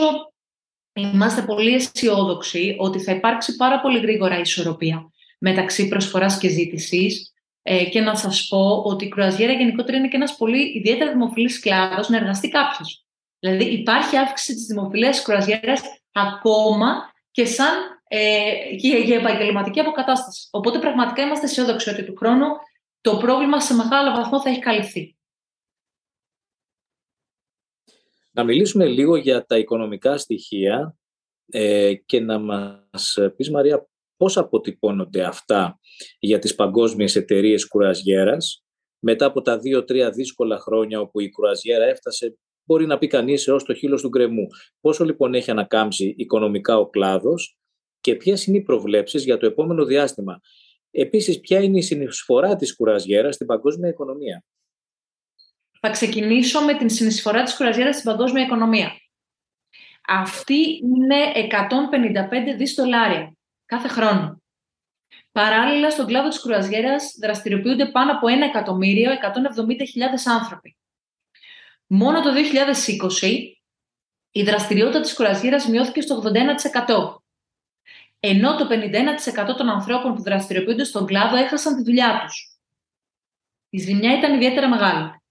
είμαστε 0.92 1.42
πολύ 1.42 1.74
αισιόδοξοι 1.74 2.76
ότι 2.78 3.00
θα 3.00 3.12
υπάρξει 3.12 3.56
πάρα 3.56 3.80
πολύ 3.80 3.98
γρήγορα 3.98 4.38
ισορροπία 4.38 5.10
μεταξύ 5.38 5.88
προσφοράς 5.88 6.38
και 6.38 6.48
ζήτησης 6.48 7.32
ε, 7.62 7.84
και 7.84 8.00
να 8.00 8.14
σας 8.14 8.46
πω 8.48 8.82
ότι 8.86 9.04
η 9.04 9.08
κρουαζιέρα 9.08 9.52
γενικότερα 9.52 9.96
είναι 9.96 10.08
και 10.08 10.16
ένας 10.16 10.36
πολύ 10.36 10.72
ιδιαίτερα 10.76 11.12
δημοφιλής 11.12 11.60
κλάδος 11.60 12.08
να 12.08 12.16
εργαστεί 12.16 12.48
κάποιος. 12.48 13.06
Δηλαδή 13.38 13.64
υπάρχει 13.64 14.16
αύξηση 14.16 14.54
της 14.54 14.66
δημοφιλίας 14.66 15.22
κρουαζιέρας 15.22 15.82
ακόμα 16.12 17.12
και 17.30 17.44
σαν 17.44 17.74
ε, 18.08 18.76
και 18.80 18.96
για 18.96 19.16
επαγγελματική 19.16 19.80
αποκατάσταση. 19.80 20.48
Οπότε 20.50 20.78
πραγματικά 20.78 21.22
είμαστε 21.22 21.46
αισιόδοξοι 21.46 21.90
ότι 21.90 22.04
του 22.04 22.16
χρόνου 22.16 22.46
το 23.00 23.16
πρόβλημα 23.16 23.60
σε 23.60 23.74
μεγάλο 23.74 24.10
βαθμό 24.10 24.42
θα 24.42 24.50
έχει 24.50 24.60
καλυφθεί. 24.60 25.16
Να 28.30 28.44
μιλήσουμε 28.44 28.86
λίγο 28.86 29.16
για 29.16 29.44
τα 29.44 29.58
οικονομικά 29.58 30.16
στοιχεία 30.16 30.96
ε, 31.50 31.94
και 31.94 32.20
να 32.20 32.38
μας 32.38 33.18
πεις 33.36 33.50
Μαρία 33.50 33.88
πώς 34.18 34.36
αποτυπώνονται 34.36 35.22
αυτά 35.24 35.80
για 36.18 36.38
τις 36.38 36.54
παγκόσμιες 36.54 37.16
εταιρείες 37.16 37.68
κουραζιέρας 37.68 38.64
μετά 38.98 39.26
από 39.26 39.42
τα 39.42 39.58
δύο-τρία 39.58 40.10
δύσκολα 40.10 40.58
χρόνια 40.58 41.00
όπου 41.00 41.20
η 41.20 41.30
κουραζιέρα 41.30 41.84
έφτασε 41.84 42.38
μπορεί 42.64 42.86
να 42.86 42.98
πει 42.98 43.06
κανείς 43.06 43.46
έως 43.46 43.64
το 43.64 43.74
χείλος 43.74 44.02
του 44.02 44.08
γκρεμού. 44.08 44.46
Πόσο 44.80 45.04
λοιπόν 45.04 45.34
έχει 45.34 45.50
ανακάμψει 45.50 46.14
οικονομικά 46.16 46.78
ο 46.78 46.86
κλάδος 46.88 47.58
και 48.00 48.14
ποιες 48.14 48.46
είναι 48.46 48.56
οι 48.56 48.62
προβλέψεις 48.62 49.24
για 49.24 49.36
το 49.36 49.46
επόμενο 49.46 49.84
διάστημα. 49.84 50.40
Επίσης, 50.90 51.40
ποια 51.40 51.60
είναι 51.60 51.78
η 51.78 51.82
συνεισφορά 51.82 52.56
της 52.56 52.76
κουραζιέρας 52.76 53.34
στην 53.34 53.46
παγκόσμια 53.46 53.88
οικονομία; 53.88 54.44
Θα 55.80 55.90
ξεκινήσω 55.90 56.60
με 56.60 56.74
την 56.74 56.88
συνεισφορά 56.88 57.42
της 57.42 57.56
κουραζιέρας 57.56 57.94
στην 57.94 58.10
παγκόσμια 58.10 58.42
οικονομία. 58.42 58.92
Αυτή 60.06 60.80
είναι 60.82 61.32
155 61.34 62.56
δις 62.56 62.74
δολάρια 62.74 63.37
κάθε 63.68 63.88
χρόνο. 63.88 64.42
Παράλληλα, 65.32 65.90
στον 65.90 66.06
κλάδο 66.06 66.28
της 66.28 66.40
κρουαζιέρας 66.40 67.16
δραστηριοποιούνται 67.20 67.86
πάνω 67.86 68.12
από 68.12 68.26
1.170.000 68.28 68.32
άνθρωποι. 70.24 70.76
Μόνο 71.86 72.22
το 72.22 72.30
2020 73.20 73.52
η 74.30 74.42
δραστηριότητα 74.42 75.00
της 75.00 75.14
κρουαζιέρας 75.14 75.66
μειώθηκε 75.66 76.00
στο 76.00 76.16
81%. 76.16 77.22
Ενώ 78.20 78.56
το 78.56 78.66
51% 78.66 79.56
των 79.56 79.68
ανθρώπων 79.68 80.14
που 80.14 80.22
δραστηριοποιούνται 80.22 80.84
στον 80.84 81.06
κλάδο 81.06 81.36
έχασαν 81.36 81.76
τη 81.76 81.82
δουλειά 81.82 82.22
τους. 82.26 82.58
Η 83.68 83.78
ζημιά 83.78 84.18
ήταν 84.18 84.34
ιδιαίτερα 84.34 84.68
μεγάλη. 84.68 85.22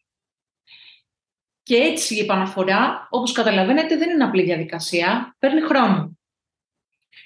Και 1.63 1.75
έτσι 1.75 2.15
η 2.15 2.19
επαναφορά, 2.19 3.07
όπως 3.09 3.31
καταλαβαίνετε, 3.31 3.97
δεν 3.97 4.09
είναι 4.09 4.23
απλή 4.23 4.43
διαδικασία, 4.43 5.35
παίρνει 5.39 5.61
χρόνο. 5.61 6.16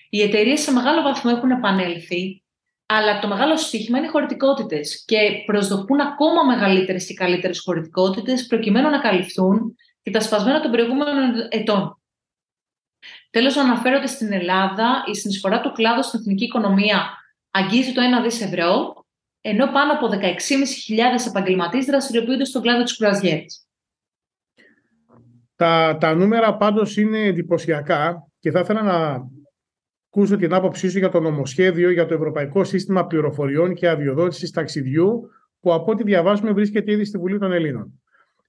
Οι 0.10 0.22
εταιρείες 0.22 0.62
σε 0.62 0.72
μεγάλο 0.72 1.02
βαθμό 1.02 1.32
έχουν 1.36 1.52
επανέλθει, 1.52 2.44
αλλά 2.86 3.20
το 3.20 3.28
μεγάλο 3.28 3.58
στοίχημα 3.58 3.98
είναι 3.98 4.08
οι 4.08 4.10
χωρητικότητες 4.10 5.04
και 5.06 5.18
προσδοκούν 5.46 6.00
ακόμα 6.00 6.44
μεγαλύτερες 6.44 7.06
και 7.06 7.14
καλύτερες 7.14 7.60
χωρητικότητες 7.60 8.46
προκειμένου 8.46 8.90
να 8.90 9.00
καλυφθούν 9.00 9.76
και 10.02 10.12
τα 10.12 10.20
σπασμένα 10.20 10.62
των 10.62 10.72
προηγούμενων 10.72 11.48
ετών. 11.50 12.02
Τέλος, 13.30 13.58
αναφέρω 13.58 13.98
ότι 13.98 14.08
στην 14.08 14.34
Ελλάδα 14.34 15.04
η 15.12 15.16
συνεισφορά 15.16 15.62
του 15.62 15.72
κλάδου 15.72 16.04
στην 16.04 16.20
εθνική 16.20 16.44
οικονομία 16.44 17.10
αγγίζει 17.52 17.94
το 17.94 18.02
1 18.20 18.24
δις 18.24 18.42
ευρώ, 18.42 19.06
ενώ 19.42 19.72
πάνω 19.72 19.94
από 19.94 20.08
16.500 20.08 20.18
επαγγελματίες 21.28 21.86
δραστηριοποιούνται 21.86 22.46
στον 22.46 22.62
κλάδο 22.62 22.84
της 22.84 22.98
κουραζιέρης. 22.98 23.66
Τα, 25.56 25.98
τα 26.00 26.14
νούμερα 26.16 26.58
πάντως 26.58 26.98
είναι 26.98 27.20
εντυπωσιακά 27.20 28.28
και 28.40 28.52
θα 28.52 28.60
ήθελα 28.60 28.82
να 28.82 29.30
ακούσω 30.14 30.38
την 30.38 30.54
άποψή 30.54 30.90
σου 30.90 30.98
για 30.98 31.10
το 31.10 31.20
νομοσχέδιο 31.20 31.92
για 31.92 32.06
το 32.06 32.14
Ευρωπαϊκό 32.14 32.64
Σύστημα 32.64 33.06
Πληροφοριών 33.06 33.74
και 33.74 33.90
Αδειοδότησης 33.90 34.52
Ταξιδιού, 34.52 35.30
που 35.60 35.74
από 35.74 35.92
ό,τι 35.92 36.04
διαβάζουμε 36.04 36.52
βρίσκεται 36.52 36.92
ήδη 36.92 37.06
στη 37.06 37.18
Βουλή 37.18 37.40
των 37.40 37.52
Ελλήνων. 37.52 38.02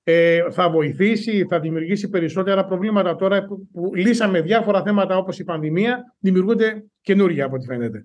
Ε, 0.04 0.50
θα 0.50 0.70
βοηθήσει, 0.70 1.46
θα 1.48 1.60
δημιουργήσει 1.60 2.08
περισσότερα 2.08 2.64
προβλήματα 2.64 3.16
τώρα 3.16 3.44
που, 3.44 3.68
που 3.72 3.94
λύσαμε 3.94 4.40
διάφορα 4.40 4.82
θέματα 4.82 5.16
όπως 5.16 5.38
η 5.38 5.44
πανδημία, 5.44 6.14
δημιουργούνται 6.18 6.84
καινούργια 7.00 7.44
από 7.44 7.54
ό,τι 7.54 7.66
φαίνεται. 7.66 8.04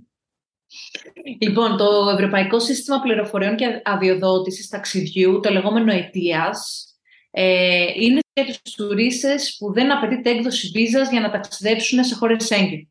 Λοιπόν, 1.42 1.78
το 1.78 1.86
Ευρωπαϊκό 2.14 2.60
Σύστημα 2.60 3.02
Πληροφοριών 3.02 3.56
και 3.56 3.82
Αδειοδότησης 3.84 4.68
Ταξιδιού, 4.68 5.40
το 5.40 5.50
λεγόμενο 5.50 5.92
ΕΤΙΑΣ, 5.92 6.88
ε, 7.32 7.86
είναι 8.00 8.20
για 8.34 8.46
τους 8.46 8.74
τουρίστες 8.74 9.56
που 9.60 9.74
δεν 9.74 9.92
απαιτείται 9.92 10.30
έκδοση 10.30 10.68
βίζας 10.68 11.12
για 11.12 11.20
να 11.20 11.30
ταξιδέψουν 11.30 12.04
σε 12.04 12.16
χώρες 12.16 12.46
Σέγγεν. 12.46 12.88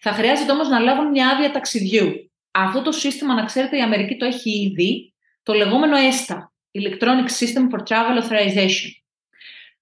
Θα 0.00 0.12
χρειάζεται 0.12 0.52
όμως 0.52 0.68
να 0.68 0.78
λάβουν 0.78 1.08
μια 1.10 1.28
άδεια 1.28 1.50
ταξιδιού. 1.50 2.30
Αυτό 2.50 2.82
το 2.82 2.92
σύστημα, 2.92 3.34
να 3.34 3.44
ξέρετε, 3.44 3.76
η 3.76 3.80
Αμερική 3.80 4.16
το 4.16 4.24
έχει 4.24 4.50
ήδη, 4.50 5.14
το 5.42 5.52
λεγόμενο 5.52 5.96
ESTA, 5.96 6.36
Electronic 6.80 7.28
System 7.38 7.62
for 7.72 7.80
Travel 7.88 8.22
Authorization. 8.22 8.90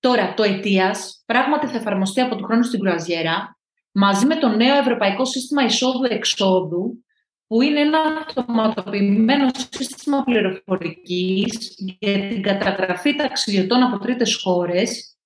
Τώρα, 0.01 0.35
το 0.35 0.43
ETIAS 0.47 0.97
πράγματι 1.27 1.67
θα 1.67 1.77
εφαρμοστεί 1.77 2.21
από 2.21 2.37
του 2.37 2.45
χρόνου 2.45 2.63
στην 2.63 2.81
Κρουαζιέρα, 2.81 3.59
μαζί 3.93 4.27
με 4.27 4.37
το 4.37 4.49
νέο 4.49 4.77
Ευρωπαϊκό 4.77 5.25
Σύστημα 5.25 5.65
Εισόδου-Εξόδου, 5.65 7.05
που 7.47 7.63
είναι 7.63 7.81
ένα 7.81 7.99
αυτοματοποιημένο 8.27 9.51
σύστημα 9.71 10.23
πληροφορικής 10.25 11.75
για 11.99 12.29
την 12.29 12.43
καταγραφή 12.43 13.15
ταξιδιωτών 13.15 13.83
από 13.83 13.99
τρίτες 13.99 14.41
χώρες, 14.43 15.17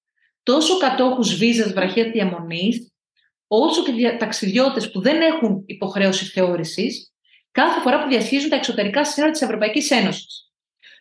τόσο 0.42 0.76
κατόχους 0.76 1.34
βίζας 1.34 1.72
βραχία 1.72 2.10
διαμονής, 2.10 2.89
όσο 3.52 3.82
και 3.82 4.16
ταξιδιώτες 4.18 4.90
που 4.90 5.00
δεν 5.00 5.20
έχουν 5.20 5.62
υποχρέωση 5.66 6.24
θεώρησης, 6.24 7.12
κάθε 7.50 7.80
φορά 7.80 8.02
που 8.02 8.08
διασχίζουν 8.08 8.50
τα 8.50 8.56
εξωτερικά 8.56 9.04
σύνορα 9.04 9.32
της 9.32 9.42
Ευρωπαϊκής 9.42 9.90
Ένωσης. 9.90 10.50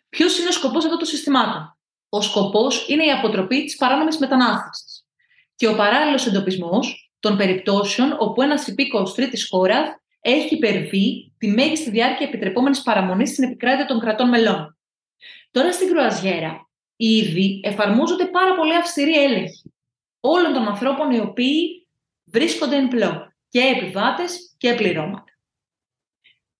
Ποιος 0.08 0.38
είναι 0.38 0.48
ο 0.48 0.52
σκοπός 0.52 0.84
αυτών 0.84 0.98
των 0.98 1.06
συστημάτων; 1.06 1.78
Ο 2.08 2.20
σκοπός 2.20 2.88
είναι 2.88 3.04
η 3.04 3.10
αποτροπή 3.10 3.64
της 3.64 3.76
παράνομης 3.76 4.18
μετανάστευσης 4.18 5.06
και 5.54 5.66
ο 5.68 5.76
παράλληλος 5.76 6.26
εντοπισμός 6.26 7.12
των 7.20 7.36
περιπτώσεων 7.36 8.16
όπου 8.18 8.42
ένας 8.42 8.66
υπήκοος 8.66 9.14
τρίτης 9.14 9.48
χώρας 9.48 9.88
έχει 10.20 10.54
υπερβεί 10.54 11.34
τη 11.38 11.48
μέγιστη 11.48 11.90
διάρκεια 11.90 12.26
επιτρεπόμενης 12.26 12.82
παραμονής 12.82 13.30
στην 13.30 13.44
επικράτεια 13.44 13.86
των 13.86 14.00
κρατών 14.00 14.28
μελών. 14.28 14.78
Τώρα 15.50 15.72
στην 15.72 15.88
Κρουαζιέρα, 15.88 16.70
ήδη 16.96 17.60
εφαρμόζονται 17.64 18.26
πάρα 18.26 18.54
πολύ 18.54 18.74
αυστηροί 18.76 19.22
έλεγχοι 19.22 19.72
όλων 20.20 20.52
των 20.52 20.66
ανθρώπων 20.66 21.10
οι 21.10 21.18
οποίοι 21.18 21.79
βρίσκονται 22.32 22.76
εν 22.76 22.88
πλώ, 22.88 23.32
και 23.48 23.60
επιβάτες 23.60 24.54
και 24.56 24.74
πληρώματα. 24.74 25.24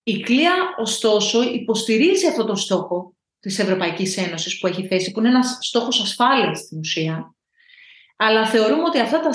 Η 0.02 0.20
Κλία, 0.20 0.52
ωστόσο, 0.78 1.42
υποστηρίζει 1.42 2.26
αυτό 2.26 2.44
το 2.44 2.54
στόχο 2.54 3.14
της 3.40 3.58
Ευρωπαϊκής 3.58 4.16
Ένωσης 4.16 4.58
που 4.58 4.66
έχει 4.66 4.86
θέσει, 4.86 5.10
που 5.10 5.18
είναι 5.18 5.28
ένας 5.28 5.58
στόχος 5.60 6.00
ασφάλειας 6.00 6.58
στην 6.58 6.78
ουσία, 6.78 7.34
αλλά 8.16 8.46
θεωρούμε 8.46 8.82
ότι 8.82 8.98
αυτά 8.98 9.20
τα, 9.20 9.30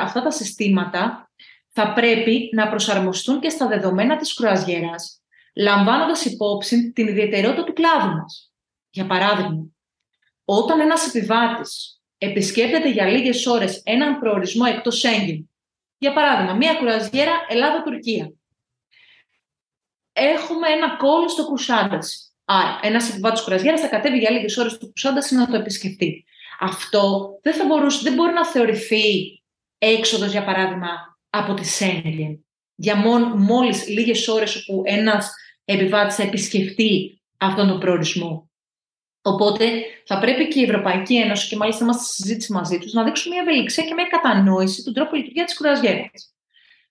αυτά 0.00 0.22
τα 0.22 0.30
συστήματα 0.30 1.30
θα 1.68 1.92
πρέπει 1.92 2.50
να 2.52 2.68
προσαρμοστούν 2.68 3.40
και 3.40 3.48
στα 3.48 3.66
δεδομένα 3.66 4.16
της 4.16 4.34
κρουαζιέρας, 4.34 5.22
λαμβάνοντας 5.54 6.24
υπόψη 6.24 6.92
την 6.92 7.08
ιδιαιτερότητα 7.08 7.64
του 7.64 7.72
κλάδου 7.72 8.16
μας. 8.16 8.52
Για 8.90 9.06
παράδειγμα, 9.06 9.66
όταν 10.44 10.80
ένας 10.80 11.14
επιβάτης 11.14 12.02
επισκέπτεται 12.18 12.90
για 12.90 13.06
λίγες 13.06 13.46
ώρες 13.46 13.82
έναν 13.84 14.18
προορισμό 14.18 14.64
εκτός 14.68 14.98
Σέγγιν, 14.98 15.49
για 16.00 16.12
παράδειγμα, 16.12 16.54
μία 16.54 16.74
κρουαζιέρα 16.74 17.32
Ελλάδα-Τουρκία, 17.48 18.32
έχουμε 20.12 20.68
ένα 20.68 20.96
κόλλο 20.96 21.28
στο 21.28 21.44
Κουσάνταση. 21.44 22.18
Άρα, 22.44 22.80
ένας 22.82 23.10
επιβάτης 23.10 23.44
κρουαζιέρας 23.44 23.80
θα 23.80 23.88
κατέβει 23.88 24.18
για 24.18 24.30
λίγες 24.30 24.56
ώρες 24.56 24.72
στο 24.72 24.86
Κουσάνταση 24.86 25.34
να 25.34 25.46
το 25.46 25.56
επισκεφτεί. 25.56 26.24
Αυτό 26.60 27.30
δεν, 27.42 27.54
θα 27.54 27.64
μπορούσε, 27.64 28.00
δεν 28.02 28.14
μπορεί 28.14 28.32
να 28.32 28.46
θεωρηθεί 28.46 29.02
έξοδος, 29.78 30.30
για 30.30 30.44
παράδειγμα, 30.44 31.18
από 31.30 31.54
τη 31.54 31.64
Σέγγεν 31.64 32.44
για 32.74 32.96
μόλις 33.36 33.88
λίγες 33.88 34.28
ώρες 34.28 34.56
όπου 34.56 34.82
ένας 34.84 35.34
επιβάτης 35.64 36.14
θα 36.14 36.22
επισκεφτεί 36.22 37.20
αυτόν 37.36 37.68
τον 37.68 37.80
προορισμό. 37.80 38.49
Οπότε 39.22 39.64
θα 40.04 40.18
πρέπει 40.18 40.48
και 40.48 40.60
η 40.60 40.62
Ευρωπαϊκή 40.62 41.16
Ένωση 41.16 41.48
και 41.48 41.56
μάλιστα 41.56 41.84
είμαστε 41.84 42.02
στη 42.04 42.14
συζήτηση 42.14 42.52
μαζί 42.52 42.78
τους 42.78 42.92
να 42.92 43.04
δείξουν 43.04 43.32
μια 43.32 43.42
ευελιξία 43.42 43.84
και 43.84 43.94
μια 43.94 44.04
κατανόηση 44.04 44.82
του 44.82 44.92
τρόπου 44.92 45.14
λειτουργίας 45.14 45.46
της 45.46 45.56
κουραζιέρας. 45.56 46.34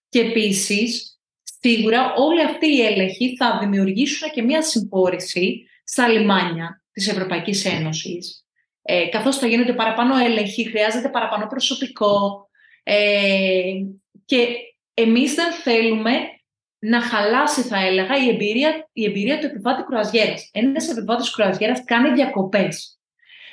Και 0.10 0.20
επίσης, 0.20 1.20
σίγουρα 1.60 2.14
όλοι 2.14 2.44
αυτοί 2.44 2.68
οι 2.68 2.82
έλεγχοι 2.82 3.36
θα 3.36 3.58
δημιουργήσουν 3.60 4.32
και 4.32 4.42
μια 4.42 4.62
συμπόρηση 4.62 5.66
στα 5.84 6.08
λιμάνια 6.08 6.84
της 6.92 7.08
Ευρωπαϊκής 7.08 7.66
Ένωσης. 7.66 8.44
Ε, 8.82 9.06
καθώς 9.06 9.38
θα 9.38 9.48
γίνονται 9.48 9.74
παραπάνω 9.74 10.18
έλεγχοι, 10.18 10.70
χρειάζεται 10.70 11.10
παραπάνω 11.10 11.48
προσωπικό, 11.48 12.48
ε, 12.84 13.72
και 14.26 14.48
εμείς 14.94 15.34
δεν 15.34 15.52
θέλουμε 15.52 16.12
να 16.80 17.02
χαλάσει, 17.02 17.62
θα 17.62 17.86
έλεγα, 17.86 18.18
η 18.26 18.30
εμπειρία, 18.30 18.90
η 18.94 19.06
εμπειρία 19.06 19.40
του 19.40 19.46
επιβάτη 19.46 19.84
κρουαζιέρας. 19.84 20.50
Ένας 20.54 20.90
επιβάτης 20.90 21.30
κρουαζιέρας 21.30 21.84
κάνει 21.84 22.14
διακοπές. 22.14 23.00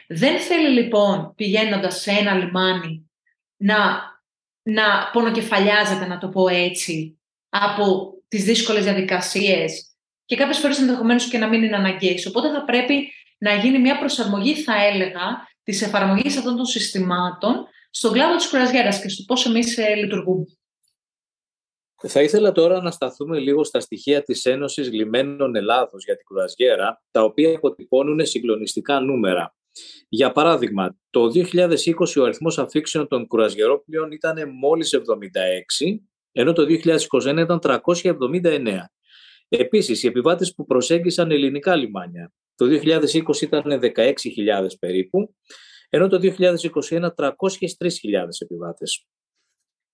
Δεν 0.08 0.38
θέλει 0.38 0.68
λοιπόν, 0.68 1.32
πηγαίνοντας 1.36 2.00
σε 2.00 2.10
ένα 2.10 2.34
λιμάνι, 2.34 3.10
να, 3.56 3.76
να 4.62 5.10
πονοκεφαλιάζεται, 5.12 6.06
να 6.06 6.18
το 6.18 6.28
πω 6.28 6.48
έτσι, 6.48 7.18
από 7.48 8.14
τις 8.28 8.44
δύσκολες 8.44 8.84
διαδικασίες 8.84 9.96
και 10.24 10.36
κάποιες 10.36 10.58
φορές 10.58 10.78
ενδεχομένως 10.78 11.28
και 11.28 11.38
να 11.38 11.48
μην 11.48 11.62
είναι 11.62 11.76
αναγκαίες. 11.76 12.26
Οπότε 12.26 12.50
θα 12.50 12.64
πρέπει 12.64 13.12
να 13.38 13.54
γίνει 13.54 13.78
μια 13.78 13.98
προσαρμογή, 13.98 14.54
θα 14.54 14.84
έλεγα, 14.84 15.48
της 15.62 15.82
εφαρμογής 15.82 16.36
αυτών 16.36 16.56
των 16.56 16.64
συστημάτων 16.64 17.66
στον 17.90 18.12
κλάδο 18.12 18.36
της 18.36 18.48
κουραζιέρας 18.48 19.00
και 19.00 19.08
στο 19.08 19.22
πώς 19.26 19.46
εμείς 19.46 19.78
ε, 19.78 19.94
λειτουργούμε. 19.94 20.44
Θα 21.96 22.22
ήθελα 22.22 22.52
τώρα 22.52 22.82
να 22.82 22.90
σταθούμε 22.90 23.38
λίγο 23.38 23.64
στα 23.64 23.80
στοιχεία 23.80 24.22
της 24.22 24.44
Ένωσης 24.44 24.92
Λιμένων 24.92 25.56
Ελλάδος 25.56 26.04
για 26.04 26.16
την 26.16 26.24
κουραζιέρα, 26.24 27.02
τα 27.10 27.22
οποία 27.22 27.56
αποτυπώνουν 27.56 28.26
συγκλονιστικά 28.26 29.00
νούμερα. 29.00 29.56
Για 30.08 30.32
παράδειγμα, 30.32 30.96
το 31.10 31.30
2020 31.30 32.20
ο 32.20 32.24
αριθμός 32.24 32.58
αφήξεων 32.58 33.08
των 33.08 33.26
κουραζιερόπλοιων 33.26 34.10
ήταν 34.10 34.50
μόλις 34.58 34.92
76, 34.92 36.00
ενώ 36.32 36.52
το 36.52 36.62
2021 36.62 37.40
ήταν 37.40 37.58
379. 37.58 38.92
Επίσης, 39.48 40.02
οι 40.02 40.06
επιβάτες 40.06 40.54
που 40.54 40.66
προσέγγισαν 40.66 41.30
ελληνικά 41.30 41.76
λιμάνια 41.76 42.32
το 42.56 42.66
2020 42.66 43.42
ήταν 43.42 43.80
16.000 43.80 44.78
περίπου, 44.78 45.34
ενώ 45.88 46.08
το 46.08 46.18
2021 46.18 47.14
303.000 47.14 48.42
επιβάτες. 48.42 49.06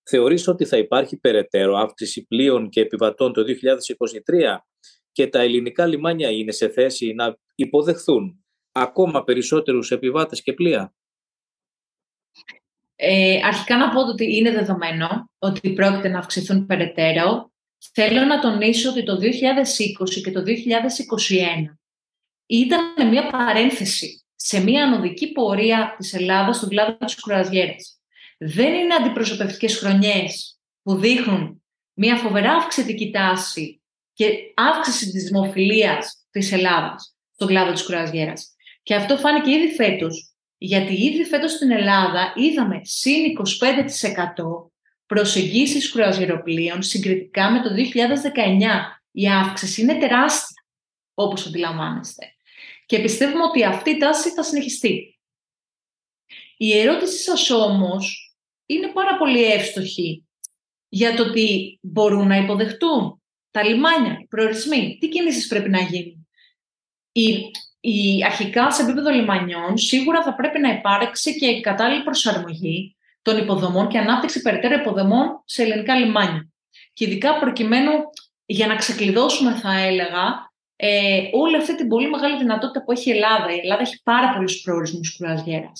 Θεωρείς 0.02 0.48
ότι 0.48 0.64
θα 0.64 0.76
υπάρχει 0.76 1.16
περαιτέρω 1.16 1.76
αύξηση 1.76 2.26
πλοίων 2.26 2.68
και 2.68 2.80
επιβατών 2.80 3.32
το 3.32 3.42
2023 3.42 4.56
και 5.12 5.26
τα 5.26 5.40
ελληνικά 5.40 5.86
λιμάνια 5.86 6.30
είναι 6.30 6.52
σε 6.52 6.68
θέση 6.68 7.12
να 7.12 7.36
υποδεχθούν 7.54 8.44
ακόμα 8.72 9.24
περισσότερους 9.24 9.90
επιβάτες 9.90 10.42
και 10.42 10.52
πλοία; 10.52 10.94
Ε, 12.96 13.40
αρχικά 13.44 13.76
να 13.76 13.88
πω 13.90 14.00
ότι 14.00 14.36
είναι 14.36 14.50
δεδομένο 14.50 15.30
ότι 15.38 15.72
πρόκειται 15.72 16.08
να 16.08 16.18
αυξηθούν 16.18 16.66
περαιτέρω. 16.66 17.50
Θέλω 17.92 18.24
να 18.24 18.40
τονίσω 18.40 18.90
ότι 18.90 19.02
το 19.02 19.16
2020 19.16 20.20
και 20.22 20.30
το 20.30 20.42
2021 20.42 21.78
ήταν 22.46 23.08
μια 23.08 23.26
παρένθεση 23.26 24.24
σε 24.34 24.62
μια 24.62 24.84
ανωδική 24.84 25.32
πορεία 25.32 25.94
της 25.98 26.14
Ελλάδας 26.14 26.56
στον 26.56 26.68
κλάδο 26.68 26.96
της 26.96 27.20
κουραζιέρας. 27.20 28.01
Δεν 28.44 28.74
είναι 28.74 28.94
αντιπροσωπευτικές 28.94 29.78
χρονιές 29.78 30.60
που 30.82 30.94
δείχνουν 30.94 31.62
μια 31.94 32.16
φοβερά 32.16 32.52
αυξητική 32.52 33.10
τάση 33.10 33.82
και 34.12 34.30
αύξηση 34.54 35.10
της 35.10 35.24
δημοφιλίας 35.24 36.26
της 36.30 36.52
Ελλάδας 36.52 37.16
στον 37.34 37.48
κλάδο 37.48 37.72
της 37.72 37.84
κουραζιέρας. 37.84 38.54
Και 38.82 38.94
αυτό 38.94 39.16
φάνηκε 39.16 39.50
ήδη 39.50 39.74
φέτος, 39.74 40.34
γιατί 40.58 40.92
ήδη 40.92 41.24
φέτος 41.24 41.52
στην 41.52 41.70
Ελλάδα 41.70 42.32
είδαμε 42.36 42.80
συν 42.82 43.24
25% 43.24 44.70
προσεγγίσεις 45.06 45.90
κουραζιεροπλοίων 45.90 46.82
συγκριτικά 46.82 47.50
με 47.50 47.60
το 47.60 47.74
2019. 47.74 49.02
Η 49.10 49.28
αύξηση 49.28 49.80
είναι 49.80 49.98
τεράστια, 49.98 50.64
όπως 51.14 51.46
αντιλαμβάνεστε 51.46 52.32
και 52.92 53.00
πιστεύουμε 53.00 53.42
ότι 53.42 53.64
αυτή 53.64 53.90
η 53.90 53.96
τάση 53.96 54.30
θα 54.30 54.42
συνεχιστεί. 54.42 55.18
Η 56.56 56.78
ερώτηση 56.78 57.22
σας 57.22 57.50
όμως 57.50 58.31
είναι 58.66 58.86
πάρα 58.86 59.16
πολύ 59.16 59.44
εύστοχη 59.44 60.26
για 60.88 61.14
το 61.14 61.22
ότι 61.22 61.78
μπορούν 61.82 62.26
να 62.26 62.36
υποδεχτούν 62.36 63.22
τα 63.50 63.64
λιμάνια, 63.64 64.18
οι 64.20 64.26
προορισμοί, 64.26 64.96
τι 65.00 65.08
κινήσεις 65.08 65.46
πρέπει 65.46 65.70
να 65.70 65.80
γίνουν; 65.80 66.28
Η, 67.12 67.50
η, 67.80 68.24
αρχικά 68.24 68.70
σε 68.70 68.82
επίπεδο 68.82 69.10
λιμανιών 69.10 69.78
σίγουρα 69.78 70.22
θα 70.22 70.34
πρέπει 70.34 70.58
να 70.60 70.68
υπάρξει 70.72 71.38
και 71.38 71.46
η 71.46 71.60
κατάλληλη 71.60 72.02
προσαρμογή 72.02 72.96
των 73.22 73.38
υποδομών 73.38 73.88
και 73.88 73.98
ανάπτυξη 73.98 74.42
περαιτέρω 74.42 74.74
υποδομών 74.74 75.42
σε 75.44 75.62
ελληνικά 75.62 75.94
λιμάνια. 75.94 76.48
Και 76.92 77.04
ειδικά 77.04 77.38
προκειμένου 77.38 77.92
για 78.46 78.66
να 78.66 78.76
ξεκλειδώσουμε, 78.76 79.54
θα 79.54 79.78
έλεγα, 79.78 80.52
ε, 80.76 81.20
όλη 81.32 81.56
αυτή 81.56 81.76
την 81.76 81.88
πολύ 81.88 82.10
μεγάλη 82.10 82.38
δυνατότητα 82.38 82.84
που 82.84 82.92
έχει 82.92 83.08
η 83.08 83.12
Ελλάδα. 83.12 83.54
Η 83.54 83.58
Ελλάδα 83.58 83.82
έχει 83.82 84.02
πάρα 84.02 84.32
πολλούς 84.34 84.60
προορισμούς 84.60 85.16
κρουαζιέρα. 85.16 85.72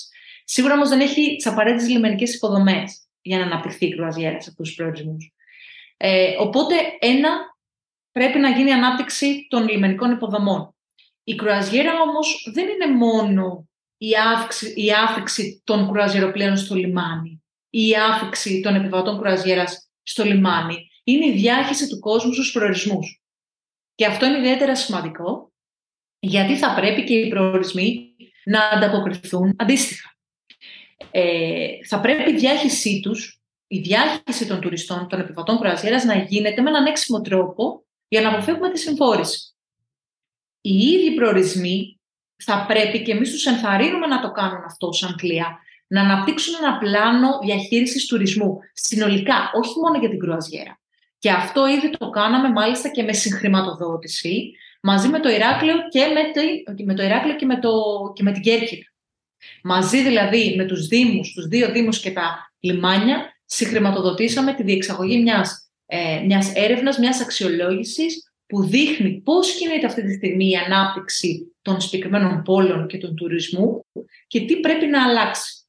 Σίγουρα 0.54 0.74
όμως 0.74 0.88
δεν 0.88 1.00
έχει 1.00 1.36
τις 1.36 1.46
απαραίτητες 1.46 1.88
λιμενικές 1.88 2.34
υποδομές 2.34 3.06
για 3.22 3.38
να 3.38 3.44
αναπτυχθεί 3.44 3.86
η 3.86 3.94
κρουαζιέρα 3.94 4.40
σε 4.40 4.50
αυτούς 4.50 4.68
τους 4.68 4.76
προορισμούς. 4.76 5.32
Ε, 5.96 6.34
οπότε, 6.38 6.74
ένα, 6.98 7.30
πρέπει 8.12 8.38
να 8.38 8.50
γίνει 8.50 8.68
η 8.68 8.72
ανάπτυξη 8.72 9.46
των 9.50 9.68
λιμενικών 9.68 10.10
υποδομών. 10.10 10.74
Η 11.24 11.34
κρουαζιέρα 11.34 12.00
όμως 12.00 12.50
δεν 12.54 12.68
είναι 12.68 12.94
μόνο 12.96 13.68
η, 13.96 14.10
αύξη, 14.34 14.72
η 14.76 14.92
άφηξη 14.92 15.62
των 15.64 15.92
κρουαζιεροπλέων 15.92 16.56
στο 16.56 16.74
λιμάνι 16.74 17.42
ή 17.70 17.88
η 17.88 17.94
άφηξη 17.96 18.60
των 18.60 18.74
επιβατών 18.74 19.18
κρουαζιέρα 19.18 19.64
στο 20.02 20.24
λιμάνι. 20.24 20.90
Είναι 21.04 21.26
η 21.26 21.32
διάχυση 21.32 21.88
του 21.88 21.98
κόσμου 21.98 22.32
στους 22.32 22.52
προορισμούς. 22.52 23.22
Και 23.94 24.06
αυτό 24.06 24.26
είναι 24.26 24.38
ιδιαίτερα 24.38 24.76
σημαντικό, 24.76 25.52
γιατί 26.18 26.56
θα 26.56 26.74
πρέπει 26.74 27.04
και 27.04 27.14
οι 27.14 27.28
προορισμοί 27.28 28.16
να 28.44 28.68
ανταποκριθούν 28.68 29.54
αντίστοιχα. 29.58 30.10
Ε, 31.10 31.66
θα 31.88 32.00
πρέπει 32.00 32.30
η 32.30 32.36
διάχυσή 32.36 33.00
τους, 33.02 33.40
η 33.66 33.78
διάχυση 33.78 34.46
των 34.46 34.60
τουριστών, 34.60 35.08
των 35.08 35.20
επιβατών 35.20 35.58
κρουαζιέρας 35.58 36.04
να 36.04 36.14
γίνεται 36.14 36.62
με 36.62 36.70
έναν 36.70 36.86
έξιμο 36.86 37.20
τρόπο, 37.20 37.84
για 38.08 38.20
να 38.20 38.28
αποφύγουμε 38.28 38.70
τη 38.70 38.78
συμφόρηση. 38.78 39.54
Οι 40.60 40.76
ίδιοι 40.76 41.14
προορισμοί 41.14 42.00
θα 42.44 42.64
πρέπει 42.68 43.02
και 43.02 43.12
εμείς 43.12 43.30
τους 43.30 43.46
ενθαρρύνουμε 43.46 44.06
να 44.06 44.20
το 44.20 44.30
κάνουν 44.30 44.64
αυτό 44.64 44.92
σαν 44.92 45.16
κλία, 45.16 45.58
να 45.86 46.00
αναπτύξουν 46.00 46.54
ένα 46.62 46.78
πλάνο 46.78 47.38
διαχείρισης 47.42 48.06
τουρισμού, 48.06 48.58
συνολικά, 48.72 49.50
όχι 49.54 49.78
μόνο 49.78 49.98
για 49.98 50.08
την 50.08 50.18
κρουαζιέρα. 50.18 50.80
Και 51.18 51.30
αυτό 51.30 51.66
ήδη 51.66 51.90
το 51.90 52.10
κάναμε 52.10 52.48
μάλιστα 52.48 52.88
και 52.88 53.02
με 53.02 53.12
συγχρηματοδότηση, 53.12 54.52
μαζί 54.82 55.08
με 55.08 55.20
το 55.20 55.28
Ηράκλειο 55.28 55.74
και 55.88 56.06
με, 56.06 56.20
με 56.84 56.94
το 56.94 57.02
Ηράκλειο 57.02 57.36
και 57.36 57.46
με, 57.46 57.58
το, 57.58 57.70
και 58.14 58.22
με 58.22 58.32
την 58.32 58.42
Κέρκυρα. 58.42 58.91
Μαζί 59.62 60.02
δηλαδή 60.02 60.55
με 60.57 60.64
τους 60.64 60.87
Δήμους, 60.87 61.33
τους 61.33 61.46
δύο 61.46 61.70
Δήμους 61.70 62.00
και 62.00 62.12
τα 62.12 62.52
λιμάνια, 62.61 63.40
συγχρηματοδοτήσαμε 63.44 64.55
τη 64.55 64.62
διεξαγωγή 64.62 65.22
μιας, 65.22 65.70
ε, 65.87 66.22
μιας 66.26 66.52
έρευνας, 66.55 66.98
μιας 66.98 67.20
αξιολόγησης 67.20 68.33
που 68.46 68.64
δείχνει 68.64 69.20
πώς 69.20 69.55
κινείται 69.55 69.87
αυτή 69.87 70.02
τη 70.02 70.12
στιγμή 70.12 70.48
η 70.48 70.57
ανάπτυξη 70.57 71.55
των 71.62 71.81
συγκεκριμένων 71.81 72.42
πόλεων 72.42 72.87
και 72.87 72.98
του 72.98 73.14
τουρισμού 73.14 73.87
και 74.26 74.40
τι 74.40 74.61
πρέπει 74.61 74.87
να 74.87 75.05
αλλάξει. 75.05 75.66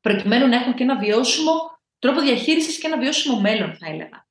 Προκειμένου 0.00 0.46
να 0.48 0.56
έχουν 0.56 0.74
και 0.74 0.82
ένα 0.82 0.98
βιώσιμο 0.98 1.52
τρόπο 1.98 2.20
διαχείρισης 2.20 2.78
και 2.78 2.86
ένα 2.86 2.98
βιώσιμο 2.98 3.40
μέλλον, 3.40 3.76
θα 3.76 3.86
έλεγα. 3.90 4.28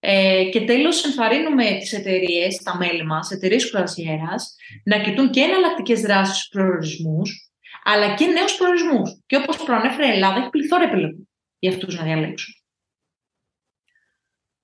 Ε, 0.00 0.44
και 0.52 0.60
τέλος, 0.60 1.04
ενθαρρύνουμε 1.04 1.64
τις 1.64 1.92
εταιρείες, 1.92 2.56
τα 2.56 2.76
μέλη 2.76 3.04
μας, 3.04 3.30
εταιρείες 3.30 3.70
κρουαζιέρας, 3.70 4.54
να 4.84 5.00
κοιτούν 5.00 5.30
και 5.30 5.40
εναλλακτικές 5.40 6.00
δράσεις 6.00 6.48
προορισμούς, 6.48 7.51
αλλά 7.82 8.14
και 8.14 8.26
νέους 8.26 8.56
προορισμούς. 8.56 9.20
Και 9.26 9.36
όπως 9.36 9.56
προανέφερε 9.56 10.06
η 10.06 10.10
Ελλάδα, 10.10 10.38
έχει 10.38 10.50
πληθώρα 10.50 10.84
επιλογών 10.84 11.28
για 11.58 11.70
αυτούς 11.70 11.96
να 11.96 12.04
διαλέξουν. 12.04 12.54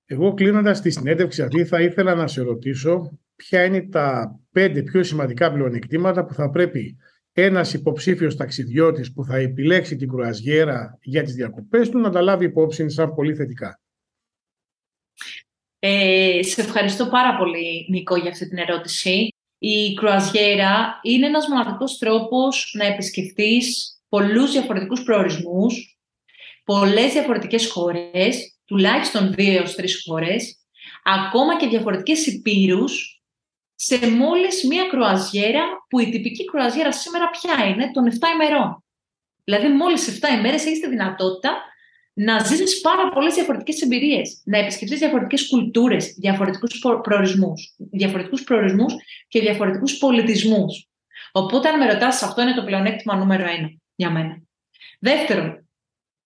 Εγώ 0.05 0.33
κλείνοντας 0.33 0.81
τη 0.81 0.89
συνέντευξη 0.89 1.41
αυτή 1.41 1.65
θα 1.65 1.81
ήθελα 1.81 2.15
να 2.15 2.27
σε 2.27 2.41
ρωτήσω 2.41 3.19
ποια 3.35 3.65
είναι 3.65 3.81
τα 3.81 4.39
πέντε 4.51 4.81
πιο 4.81 5.03
σημαντικά 5.03 5.51
πλεονεκτήματα 5.51 6.25
που 6.25 6.33
θα 6.33 6.49
πρέπει 6.49 6.97
ένας 7.31 7.73
υποψήφιος 7.73 8.35
ταξιδιώτης 8.35 9.13
που 9.13 9.23
θα 9.23 9.37
επιλέξει 9.37 9.95
την 9.95 10.09
κρουαζιέρα 10.09 10.97
για 11.01 11.23
τις 11.23 11.33
διακοπές 11.33 11.89
του 11.89 11.99
να 11.99 12.09
τα 12.09 12.21
λάβει 12.21 12.45
υπόψη 12.45 12.89
σαν 12.89 13.13
πολύ 13.13 13.35
θετικά. 13.35 13.79
Ε, 15.79 16.39
σε 16.43 16.61
ευχαριστώ 16.61 17.07
πάρα 17.07 17.37
πολύ, 17.37 17.87
Νίκο, 17.89 18.15
για 18.15 18.29
αυτή 18.31 18.47
την 18.47 18.57
ερώτηση. 18.57 19.33
Η 19.59 19.93
κρουαζιέρα 19.93 20.99
είναι 21.01 21.25
ένας 21.25 21.47
μοναδικός 21.47 21.97
τρόπος 21.97 22.73
να 22.77 22.85
επισκεφτείς 22.85 23.97
πολλούς 24.09 24.51
διαφορετικούς 24.51 25.03
προορισμούς, 25.03 25.99
πολλές 26.63 27.11
διαφορετικές 27.11 27.71
χώρες, 27.71 28.59
τουλάχιστον 28.65 29.33
δύο 29.33 29.51
έως 29.51 29.75
τρεις 29.75 30.03
χώρες, 30.05 30.59
ακόμα 31.03 31.57
και 31.57 31.67
διαφορετικές 31.67 32.27
υπήρους, 32.27 33.23
σε 33.75 34.09
μόλις 34.09 34.63
μία 34.67 34.87
κρουαζιέρα 34.87 35.63
που 35.89 35.99
η 35.99 36.09
τυπική 36.09 36.45
κρουαζιέρα 36.45 36.91
σήμερα 36.91 37.29
πια 37.29 37.65
είναι 37.65 37.91
των 37.91 38.05
7 38.05 38.27
ημερών. 38.33 38.83
Δηλαδή 39.43 39.67
μόλις 39.67 40.07
7 40.07 40.29
ημέρες 40.37 40.65
έχεις 40.65 40.79
τη 40.79 40.89
δυνατότητα 40.89 41.63
να 42.21 42.43
ζήσεις 42.43 42.81
πάρα 42.81 43.09
πολλές 43.09 43.33
διαφορετικές 43.33 43.81
εμπειρίες, 43.81 44.41
να 44.45 44.57
επισκεφτείς 44.57 44.99
διαφορετικές 44.99 45.47
κουλτούρες, 45.47 46.13
διαφορετικούς 46.17 46.79
προορισμούς, 47.03 47.75
διαφορετικούς 47.77 48.43
προορισμούς 48.43 48.93
και 49.27 49.39
διαφορετικούς 49.39 49.97
πολιτισμούς. 49.97 50.87
Οπότε 51.31 51.69
αν 51.69 51.77
με 51.77 51.93
ρωτάς, 51.93 52.23
αυτό 52.23 52.41
είναι 52.41 52.53
το 52.53 52.63
πλεονέκτημα 52.63 53.15
νούμερο 53.15 53.43
ένα 53.43 53.69
για 53.95 54.09
μένα. 54.11 54.41
Δεύτερον, 54.99 55.67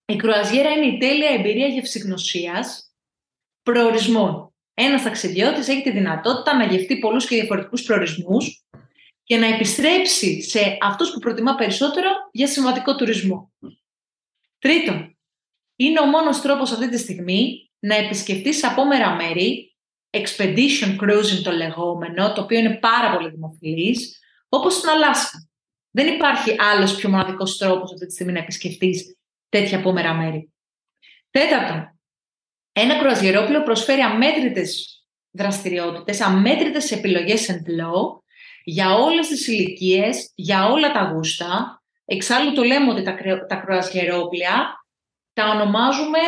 η 0.04 0.16
κρουαζιέρα 0.16 0.70
είναι 0.70 0.86
η 0.86 0.98
τέλεια 0.98 1.28
εμπειρία 1.28 1.66
γευσηγνωσίας 1.66 2.92
προορισμών. 3.62 4.54
Ένας 4.74 5.02
ταξιδιώτης 5.02 5.68
έχει 5.68 5.82
τη 5.82 5.90
δυνατότητα 5.90 6.56
να 6.56 6.64
γευτεί 6.64 6.98
πολλούς 6.98 7.26
και 7.26 7.34
διαφορετικούς 7.34 7.82
προορισμούς 7.82 8.64
και 9.24 9.36
να 9.36 9.46
επιστρέψει 9.46 10.42
σε 10.42 10.78
αυτούς 10.80 11.10
που 11.10 11.18
προτιμά 11.18 11.54
περισσότερο 11.54 12.08
για 12.32 12.46
σημαντικό 12.46 12.96
τουρισμό. 12.96 13.52
Τρίτον, 14.58 15.13
είναι 15.76 16.00
ο 16.00 16.04
μόνος 16.04 16.40
τρόπος 16.40 16.72
αυτή 16.72 16.88
τη 16.88 16.98
στιγμή 16.98 17.70
να 17.78 17.94
επισκεφτείς 17.94 18.64
απόμερα 18.64 19.14
μέρη, 19.14 19.76
expedition 20.10 20.96
cruising 21.00 21.42
το 21.42 21.50
λεγόμενο, 21.50 22.32
το 22.32 22.40
οποίο 22.40 22.58
είναι 22.58 22.74
πάρα 22.74 23.16
πολύ 23.16 23.30
δημοφιλής, 23.30 24.18
όπως 24.48 24.74
στην 24.74 24.88
Αλάσκα. 24.88 25.48
Δεν 25.90 26.14
υπάρχει 26.14 26.56
άλλος 26.58 26.94
πιο 26.94 27.08
μοναδικός 27.08 27.56
τρόπος 27.56 27.92
αυτή 27.92 28.06
τη 28.06 28.12
στιγμή 28.12 28.32
να 28.32 28.38
επισκεφτείς 28.38 29.16
τέτοια 29.48 29.78
απόμερα 29.78 30.14
μέρη. 30.14 30.52
Τέταρτον, 31.30 32.00
ένα 32.72 32.98
κρουαζιερόπλαιο 32.98 33.62
προσφέρει 33.62 34.00
αμέτρητες 34.00 34.98
δραστηριότητες, 35.30 36.20
αμέτρητες 36.20 36.92
επιλογές 36.92 37.48
εν 37.48 37.62
πλώ, 37.62 38.24
για 38.64 38.94
όλες 38.94 39.28
τις 39.28 39.46
ηλικίες, 39.46 40.32
για 40.34 40.66
όλα 40.66 40.92
τα 40.92 41.02
γούστα. 41.02 41.82
Εξάλλου 42.04 42.52
το 42.52 42.62
λέμε 42.62 42.90
ότι 42.90 43.02
τα, 43.02 43.16
τα 43.48 43.56
κρουαζιερόπλαια 43.56 44.83
τα 45.34 45.48
ονομάζουμε 45.48 46.18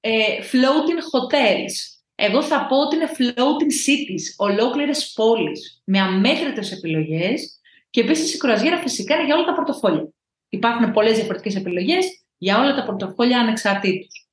ε, 0.00 0.38
floating 0.52 1.00
hotels. 1.12 1.72
Εγώ 2.14 2.42
θα 2.42 2.66
πω 2.66 2.76
ότι 2.76 2.96
είναι 2.96 3.10
floating 3.18 3.72
cities, 3.86 4.34
ολόκληρες 4.36 5.12
πόλεις, 5.12 5.82
με 5.84 6.00
αμέτρητες 6.00 6.72
επιλογές 6.72 7.60
και 7.90 8.00
επίσης 8.00 8.34
η 8.34 8.36
κρουαζιέρα 8.36 8.78
φυσικά 8.78 9.14
είναι 9.14 9.24
για 9.24 9.34
όλα 9.34 9.44
τα 9.44 9.54
πορτοφόλια. 9.54 10.08
Υπάρχουν 10.48 10.92
πολλές 10.92 11.14
διαφορετικές 11.16 11.56
επιλογές 11.56 12.24
για 12.36 12.58
όλα 12.58 12.74
τα 12.74 12.84
πορτοφόλια 12.84 13.38
ανεξαρτήτως. 13.38 14.28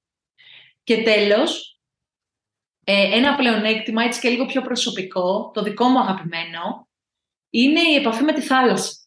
Και 0.83 1.03
τέλος, 1.03 1.79
ε, 2.83 3.17
ένα 3.17 3.35
πλεονέκτημα, 3.35 4.03
έτσι 4.03 4.19
και 4.19 4.29
λίγο 4.29 4.45
πιο 4.45 4.61
προσωπικό, 4.61 5.51
το 5.53 5.63
δικό 5.63 5.87
μου 5.87 5.99
αγαπημένο, 5.99 6.87
είναι 7.49 7.81
η 7.81 7.95
επαφή 7.95 8.23
με 8.23 8.33
τη 8.33 8.41
θάλασσα. 8.41 8.97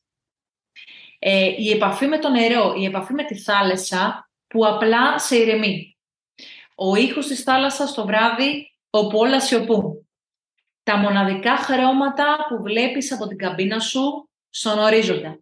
Ε, 1.19 1.55
η 1.59 1.71
επαφή 1.71 2.07
με 2.07 2.19
το 2.19 2.29
νερό, 2.29 2.75
η 2.79 2.85
επαφή 2.85 3.13
με 3.13 3.25
τη 3.25 3.39
θάλασσα 3.39 4.26
που 4.57 4.67
απλά 4.67 5.19
σε 5.19 5.37
ηρεμεί. 5.37 5.97
Ο 6.75 6.97
ήχος 6.97 7.27
της 7.27 7.43
θάλασσας 7.43 7.95
το 7.95 8.07
βράδυ 8.07 8.73
όπου 8.91 9.19
όλα 9.19 9.41
σιωπούν. 9.41 10.09
Τα 10.83 10.97
μοναδικά 10.97 11.57
χρώματα 11.57 12.37
που 12.49 12.63
βλέπεις 12.63 13.13
από 13.13 13.27
την 13.27 13.39
καμπίνα 13.39 13.81
σου 13.81 14.31
στον 14.51 14.79
ορίζοντα. 14.79 15.39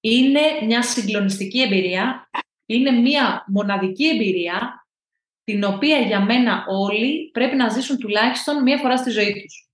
Είναι 0.00 0.40
μια 0.66 0.82
συγκλονιστική 0.82 1.60
εμπειρία, 1.60 2.30
είναι 2.66 2.90
μια 2.90 3.44
μοναδική 3.46 4.08
εμπειρία 4.08 4.86
την 5.44 5.64
οποία 5.64 5.98
για 5.98 6.20
μένα 6.24 6.64
όλοι 6.68 7.30
πρέπει 7.32 7.56
να 7.56 7.68
ζήσουν 7.68 7.98
τουλάχιστον 7.98 8.62
μία 8.62 8.78
φορά 8.78 8.96
στη 8.96 9.10
ζωή 9.10 9.32
τους. 9.32 9.68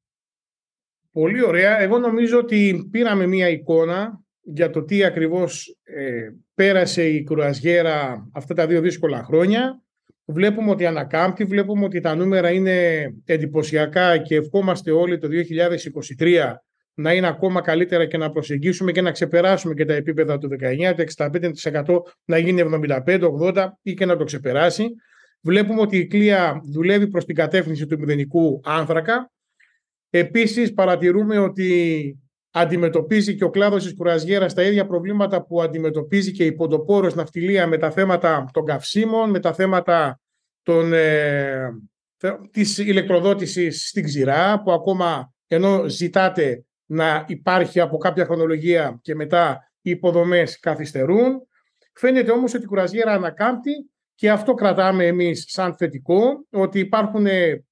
Πολύ 1.12 1.44
ωραία. 1.44 1.78
Εγώ 1.78 1.98
νομίζω 1.98 2.38
ότι 2.38 2.88
πήραμε 2.90 3.26
μία 3.26 3.48
εικόνα 3.48 4.25
για 4.46 4.70
το 4.70 4.84
τι 4.84 5.04
ακριβώς 5.04 5.78
ε, 5.82 6.28
πέρασε 6.54 7.08
η 7.08 7.22
κρουαζιέρα 7.22 8.28
αυτά 8.32 8.54
τα 8.54 8.66
δύο 8.66 8.80
δύσκολα 8.80 9.24
χρόνια. 9.24 9.82
Βλέπουμε 10.24 10.70
ότι 10.70 10.86
ανακάμπτει, 10.86 11.44
βλέπουμε 11.44 11.84
ότι 11.84 12.00
τα 12.00 12.14
νούμερα 12.14 12.50
είναι 12.50 13.06
εντυπωσιακά 13.24 14.18
και 14.18 14.34
ευχόμαστε 14.34 14.90
όλοι 14.90 15.18
το 15.18 15.28
2023 16.18 16.54
να 16.94 17.14
είναι 17.14 17.26
ακόμα 17.26 17.60
καλύτερα 17.60 18.06
και 18.06 18.16
να 18.16 18.30
προσεγγίσουμε 18.30 18.92
και 18.92 19.00
να 19.00 19.10
ξεπεράσουμε 19.10 19.74
και 19.74 19.84
τα 19.84 19.94
επίπεδα 19.94 20.38
του 20.38 20.48
19, 20.60 20.94
το 20.96 21.04
65% 21.84 21.98
να 22.24 22.38
γίνει 22.38 22.62
75-80 23.06 23.68
ή 23.82 23.94
και 23.94 24.06
να 24.06 24.16
το 24.16 24.24
ξεπεράσει. 24.24 24.86
Βλέπουμε 25.40 25.80
ότι 25.80 25.96
η 25.96 26.06
κλία 26.06 26.60
δουλεύει 26.72 27.08
προς 27.08 27.24
την 27.24 27.34
κατεύθυνση 27.34 27.86
του 27.86 27.98
μηδενικού 27.98 28.60
άνθρακα. 28.64 29.30
Επίσης 30.10 30.72
παρατηρούμε 30.72 31.38
ότι 31.38 32.18
αντιμετωπίζει 32.58 33.34
και 33.34 33.44
ο 33.44 33.50
κλάδος 33.50 33.82
της 33.84 33.94
κουραζιέρας 33.94 34.54
τα 34.54 34.62
ίδια 34.62 34.86
προβλήματα 34.86 35.42
που 35.42 35.62
αντιμετωπίζει 35.62 36.32
και 36.32 36.44
η 36.44 36.52
ποντοπόρος 36.52 37.14
ναυτιλία 37.14 37.66
με 37.66 37.78
τα 37.78 37.90
θέματα 37.90 38.50
των 38.52 38.64
καυσίμων, 38.64 39.30
με 39.30 39.40
τα 39.40 39.52
θέματα 39.52 40.20
των, 40.62 40.92
ε, 40.92 41.68
της 42.50 42.78
ηλεκτροδότησης 42.78 43.88
στην 43.88 44.04
ξηρά, 44.04 44.62
που 44.62 44.72
ακόμα 44.72 45.32
ενώ 45.46 45.88
ζητάτε 45.88 46.64
να 46.86 47.24
υπάρχει 47.28 47.80
από 47.80 47.96
κάποια 47.96 48.24
χρονολογία 48.24 48.98
και 49.02 49.14
μετά 49.14 49.70
οι 49.80 49.90
υποδομές 49.90 50.60
καθυστερούν. 50.60 51.46
Φαίνεται 51.92 52.30
όμως 52.30 52.54
ότι 52.54 52.62
η 52.62 52.66
κουραζιέρα 52.66 53.12
ανακάμπτει 53.12 53.90
και 54.14 54.30
αυτό 54.30 54.54
κρατάμε 54.54 55.06
εμείς 55.06 55.44
σαν 55.48 55.74
θετικό, 55.76 56.46
ότι 56.50 56.78
υπάρχουν 56.78 57.26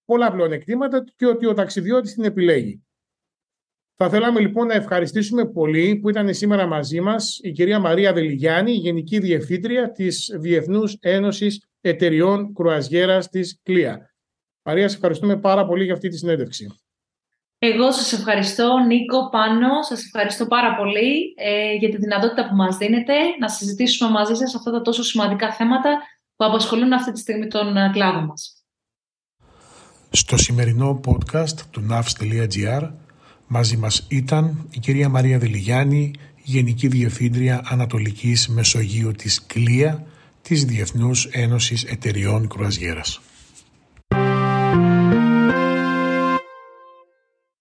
πολλά 0.05 0.33
πλεονεκτήματα 0.33 1.05
και 1.17 1.27
ότι 1.27 1.47
ο 1.47 1.55
ταξιδιώτης 1.55 2.15
την 2.15 2.25
επιλέγει. 2.25 2.84
Θα 3.97 4.09
θέλαμε 4.09 4.41
λοιπόν 4.41 4.67
να 4.67 4.75
ευχαριστήσουμε 4.75 5.45
πολύ 5.45 5.97
που 5.97 6.09
ήταν 6.09 6.35
σήμερα 6.35 6.67
μαζί 6.67 7.01
μας 7.01 7.39
η 7.43 7.53
κυρία 7.53 7.79
Μαρία 7.79 8.13
Δελιγιάννη, 8.13 8.73
Γενική 8.73 9.19
Διευθύντρια 9.19 9.91
της 9.91 10.31
Διεθνούς 10.39 10.97
Ένωσης 11.01 11.69
Εταιριών 11.81 12.55
Κρουαζιέρας 12.55 13.29
της 13.29 13.61
ΚΛΙΑ. 13.63 14.15
Μαρία, 14.63 14.89
σε 14.89 14.95
ευχαριστούμε 14.95 15.37
πάρα 15.37 15.67
πολύ 15.67 15.85
για 15.85 15.93
αυτή 15.93 16.09
τη 16.09 16.17
συνέντευξη. 16.17 16.75
Εγώ 17.59 17.93
σας 17.93 18.13
ευχαριστώ, 18.13 18.79
Νίκο, 18.87 19.29
Πάνο. 19.29 19.83
Σας 19.83 20.05
ευχαριστώ 20.05 20.47
πάρα 20.47 20.75
πολύ 20.75 21.35
ε, 21.37 21.75
για 21.75 21.89
τη 21.89 21.97
δυνατότητα 21.97 22.49
που 22.49 22.55
μας 22.55 22.77
δίνετε 22.77 23.13
να 23.41 23.49
συζητήσουμε 23.49 24.11
μαζί 24.11 24.35
σας 24.35 24.55
αυτά 24.55 24.71
τα 24.71 24.81
τόσο 24.81 25.03
σημαντικά 25.03 25.53
θέματα 25.53 25.99
που 26.37 26.45
απασχολούν 26.45 26.93
αυτή 26.93 27.13
τη 27.13 27.19
στιγμή 27.19 27.47
τον 27.47 27.77
ε, 27.77 27.91
κλάδο 27.93 28.21
μας. 28.21 28.65
Στο 30.11 30.37
σημερινό 30.37 31.01
podcast 31.07 31.59
του 31.71 31.87
navs.gr 31.91 33.04
μαζί 33.47 33.77
μας 33.77 34.07
ήταν 34.09 34.69
η 34.71 34.79
κυρία 34.79 35.09
Μαρία 35.09 35.39
Δελιγιάννη, 35.39 36.11
Γενική 36.43 36.89
Διευθύντρια 36.89 37.63
Ανατολικής 37.65 38.49
Μεσογείου 38.49 39.13
της 39.13 39.43
ΚΛΙΑ 39.47 40.07
της 40.43 40.65
Διεθνούς 40.65 41.25
Ένωσης 41.25 41.85
Εταιριών 41.85 42.49
Κρουαζιέρας. 42.49 43.21